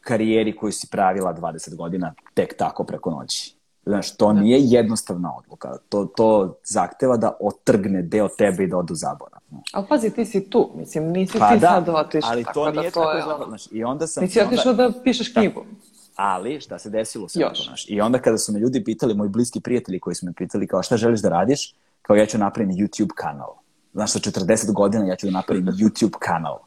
[0.00, 3.54] karijeri koju si pravila 20 godina tek tako preko noći.
[3.86, 4.40] Znaš, to da.
[4.40, 5.76] nije jednostavna odluka.
[5.88, 9.38] To, to zahteva da otrgne deo tebe i da odu zabora.
[9.72, 10.70] Ali pazi, ti si tu.
[10.74, 12.30] Mislim, nisi pa ti da, sad otišao.
[12.30, 13.46] ali to da nije to tako je, zabavno.
[13.46, 14.24] Znaš, I onda sam...
[14.24, 15.60] Nisi otišao da pišeš knjigu.
[15.60, 15.76] Da.
[16.16, 17.86] Ali, šta se desilo sve to, znaš?
[17.88, 20.82] I onda kada su me ljudi pitali, moji bliski prijatelji koji su me pitali kao
[20.82, 21.74] šta želiš da radiš,
[22.10, 23.54] kao ja ću napraviti YouTube kanal.
[23.92, 26.58] Znaš, sa 40 godina ja ću da napravim YouTube kanal.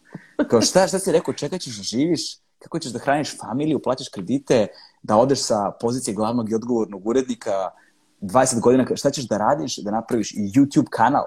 [0.50, 2.22] Kao šta, šta si rekao, čekaj ćeš da živiš,
[2.60, 4.68] kako ćeš da hraniš familiju, plaćaš kredite,
[5.02, 7.52] da odeš sa pozicije glavnog i odgovornog urednika
[8.22, 11.26] 20 godina, šta ćeš da radiš, da napraviš YouTube kanal.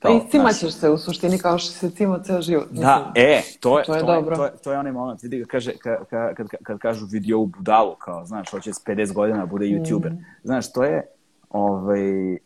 [0.00, 2.70] Pa i cimaćeš se u suštini kao što se cimao ceo život.
[2.70, 4.32] Mislim, Da, e, to je, to je to dobro.
[4.32, 5.22] Je, to, je, to je onaj moment.
[5.22, 8.84] Vidi ga kaže, ka, ka, kad, kad kažu vidi ovu budalu, kao, znaš, hoće s
[8.84, 10.10] 50 godina da bude youtuber.
[10.10, 10.24] Mm.
[10.44, 11.06] Znaš, to je,
[11.50, 12.38] ovaj,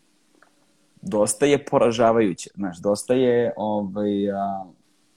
[1.01, 2.49] dosta je poražavajuće.
[2.55, 4.65] Znaš, dosta je, ovaj, a,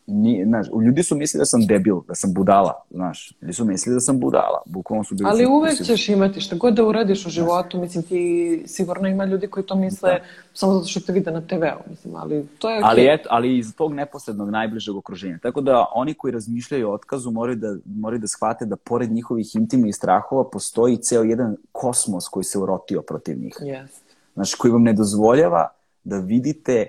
[0.07, 3.33] ni, znaš, ljudi su mislili da sam debil, da sam budala, znaš.
[3.43, 4.63] Ljudi su mislili da sam budala.
[4.67, 5.31] Bukvalno su bili...
[5.31, 9.25] Ali su- uvek ćeš imati šta god da uradiš u životu, mislim ti sigurno ima
[9.25, 10.19] ljudi koji to misle
[10.55, 12.81] samo zato što te vide na TV-u, mislim, ali to je.
[12.85, 15.39] Ali, eto, ali iz tog neposrednog najbližeg okruženja.
[15.43, 19.57] Tako da oni koji razmišljaju o otkazu moraju da, moraju da shvate da pored njihovih
[19.57, 23.55] intimnih strahova postoji ceo jedan kosmos koji se urotio protiv njih.
[23.61, 24.03] Jest.
[24.35, 25.69] Znači, koji vam ne dozvoljava
[26.05, 26.87] da vidite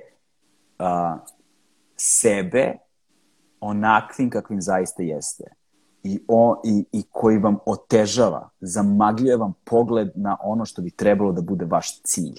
[0.80, 1.18] a,
[1.96, 2.74] sebe
[3.60, 5.44] onakvim kakvim zaista jeste.
[6.04, 11.32] I, o, i, I koji vam otežava, zamagljuje vam pogled na ono što bi trebalo
[11.32, 12.36] da bude vaš cilj.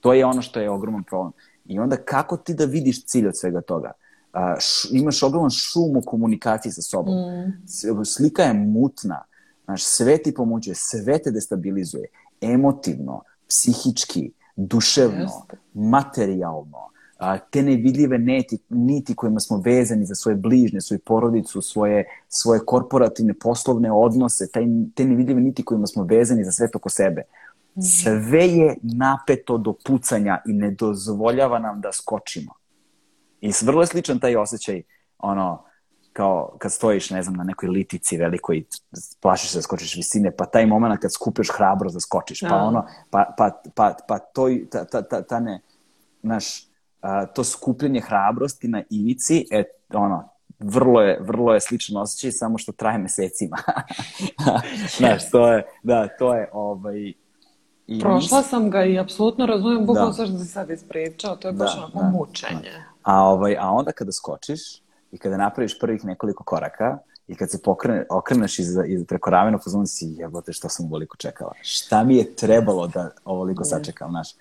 [0.00, 1.32] To je ono što je ogroman problem.
[1.64, 3.92] I onda kako ti da vidiš cilj od svega toga?
[4.32, 7.14] A, š, imaš ogroman šum u komunikaciji sa sobom.
[7.14, 8.04] Mm.
[8.04, 9.24] Slika je mutna.
[9.64, 12.06] Znaš, sve ti pomoćuje, sve te destabilizuje.
[12.40, 16.90] Emotivno, psihički, duševno, materijalno.
[17.18, 22.60] A, te nevidljive neti, niti kojima smo vezani za svoje bližnje, svoju porodicu, svoje, svoje
[22.66, 24.64] korporativne poslovne odnose, taj,
[24.94, 27.22] te nevidljive niti kojima smo vezani za sve oko sebe.
[27.80, 32.52] Sve je napeto do pucanja i ne dozvoljava nam da skočimo.
[33.40, 34.82] I vrlo je sličan taj osjećaj,
[35.18, 35.64] ono,
[36.14, 38.62] kao kad stojiš, ne znam, na nekoj litici velikoj
[39.20, 42.56] plašiš se da skočiš visine, pa taj moment kad skupiš hrabrost da skočiš, pa Da.
[42.56, 45.60] ono, pa, pa, pa, pa to, ta, ta, ta, ta ne,
[46.22, 46.44] znaš,
[47.00, 52.58] a, to skupljenje hrabrosti na ivici, e, ono, vrlo je, vrlo je sličan osjećaj, samo
[52.58, 53.56] što traje mesecima.
[54.98, 57.12] znaš, to je, da, to je, ovaj,
[57.86, 60.14] i Prošla sam ga i apsolutno razumijem bukvalno Da.
[60.14, 62.72] sve što si sad ispričao, to je baš Da, onako da, mučenje.
[63.02, 64.83] A, ovaj, a onda kada skočiš
[65.14, 66.98] i kada napraviš prvih nekoliko koraka
[67.28, 71.16] i kad se pokrene, okreneš iz, iz preko ramena, pozvoni si, jebote, što sam ovoliko
[71.16, 71.52] čekala.
[71.62, 74.34] Šta mi je trebalo da ovoliko sačekam, znaš?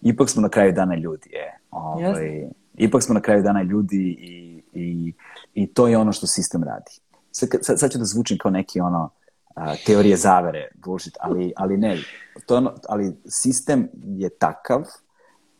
[0.00, 1.58] Ipak smo na kraju dana ljudi, je.
[1.70, 5.12] Ovaj, ipak smo na kraju dana ljudi i, i,
[5.54, 6.92] i to je ono što sistem radi.
[7.30, 9.10] Sad, sad, sad ću da zvučim kao neki ono,
[9.54, 11.98] a, teorije zavere, bullshit, ali, ali ne.
[12.46, 14.82] To ono, ali sistem je takav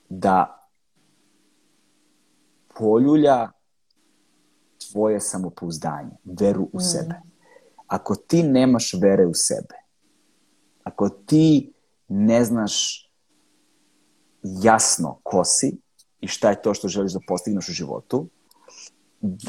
[0.09, 0.67] da
[2.79, 3.49] poljulja
[4.93, 7.15] tvoje samopouzdanje, veru u sebe.
[7.87, 9.75] Ako ti nemaš vere u sebe,
[10.85, 11.73] ako ti
[12.09, 13.07] ne znaš
[14.43, 15.77] jasno ko si
[16.21, 18.29] i šta je to što želiš da postigneš u životu,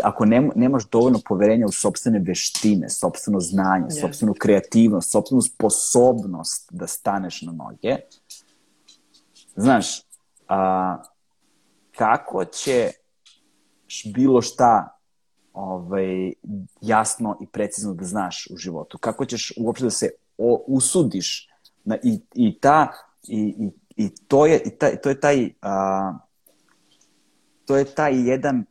[0.03, 4.01] ako nem, nemaš dovoljno poverenja u sobstvene veštine, sobstveno znanje, Jeste.
[4.01, 7.95] sobstvenu kreativnost, sobstvenu sposobnost da staneš na noge,
[9.55, 10.01] znaš,
[10.47, 11.03] a,
[11.97, 12.91] kako će
[14.13, 15.00] bilo šta
[15.53, 16.33] ovaj,
[16.81, 18.97] jasno i precizno da znaš u životu.
[18.97, 21.49] Kako ćeš uopšte da se o, usudiš
[21.83, 22.91] na, i, i ta
[23.27, 23.71] i, i,
[24.03, 26.13] i to je i taj, to je taj a,
[27.65, 28.65] to je taj jedan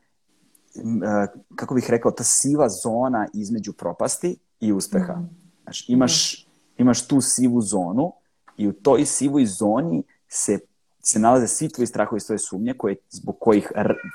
[1.04, 1.26] a,
[1.56, 5.22] kako bih rekao ta siva zona između propasti i uspeha.
[5.62, 6.46] Znaš, imaš,
[6.78, 8.12] imaš tu sivu zonu
[8.56, 10.58] i u toj sivoj zoni se,
[11.02, 13.72] se nalaze svi tvoji strahovi i svoje sumnje koje, zbog kojih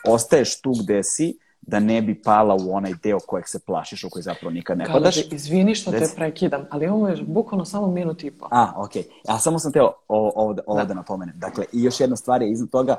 [0.08, 1.38] ostaješ tu gde si
[1.68, 4.86] da ne bi pala u onaj deo kojeg se plašiš, u koji zapravo nikad ne
[4.86, 5.16] padaš.
[5.16, 8.48] Kaže, izvini što te prekidam, ali imamo još bukvalno samo minut i po.
[8.52, 9.04] A, okej.
[9.28, 10.86] A samo sam teo ovo, ovo, da, ovo Da.
[10.86, 10.94] da.
[10.94, 11.36] napomenem.
[11.38, 12.96] Dakle, i još jedna stvar je iznad toga,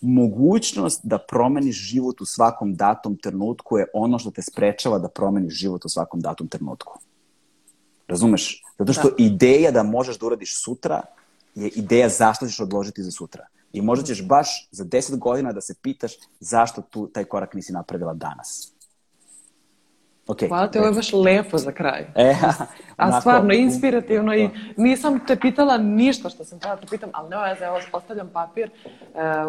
[0.00, 5.54] mogućnost da promeniš život u svakom datom trenutku je ono što te sprečava da promeniš
[5.54, 6.98] život u svakom datom trenutku.
[8.08, 8.62] Razumeš?
[8.78, 9.14] Zato što Da.
[9.18, 11.02] ideja da možeš da uradiš sutra
[11.54, 13.46] je ideja zašto ćeš odložiti za sutra.
[13.72, 17.72] I možda ćeš baš za 10 godina da se pitaš zašto tu taj korak nisi
[17.72, 18.72] napredila danas.
[20.26, 22.06] Okay, Hvala ti, ovo je baš lepo za kraj.
[22.14, 22.34] E,
[22.96, 24.54] A onako, stvarno, inspirativno i da.
[24.76, 28.28] nisam te pitala ništa što sam htjela da te pitam, ali nema veze, evo, ostavljam
[28.32, 28.70] papir.
[28.70, 28.70] E,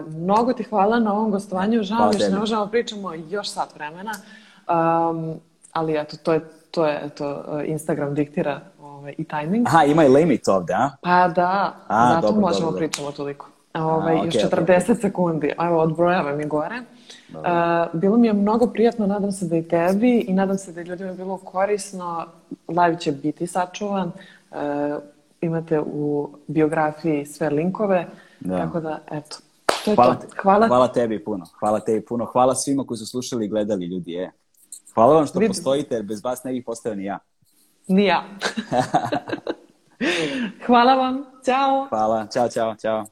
[0.08, 3.76] mnogo ti hvala na ovom gostovanju, žao mi što ne možemo da pričamo još sat
[3.76, 5.40] vremena, um,
[5.72, 6.42] ali eto, to je,
[6.72, 9.68] to je eto, Instagram diktira ovaj, i timing.
[9.68, 10.90] Aha, ima i limit ovde, a?
[11.02, 12.78] Pa da, A, zato dobro, možemo dobro, dobro.
[12.78, 13.48] pričamo toliko.
[13.76, 16.76] Ovaj, A, još okej, 40 sekundi, evo odbrojavam i gore.
[17.30, 17.40] Uh,
[17.94, 20.86] bilo mi je mnogo prijatno, nadam se da i tebi i nadam se da je
[20.86, 22.26] ljudima bilo korisno.
[22.68, 24.12] Live će biti sačuvan.
[24.52, 24.58] Uh,
[25.42, 28.08] imate u biografiji sve linkove,
[28.40, 28.58] Da.
[28.58, 29.38] tako da, eto,
[29.86, 30.28] To je Hvala, to.
[30.42, 30.68] Hvala.
[30.68, 31.46] hvala tebi puno.
[31.60, 32.26] Hvala tebi puno.
[32.26, 34.12] Hvala svima koji su slušali i gledali ljudi.
[34.12, 34.32] Je.
[34.94, 37.20] Hvala vam što Vidi- postojite, jer bez vas ne bih postao ni ja.
[37.88, 38.24] Ni ja.
[40.66, 41.26] Hvala vam.
[41.46, 41.86] Ćao.
[41.90, 42.28] Hvala.
[42.28, 43.06] Ćao, čao, čao.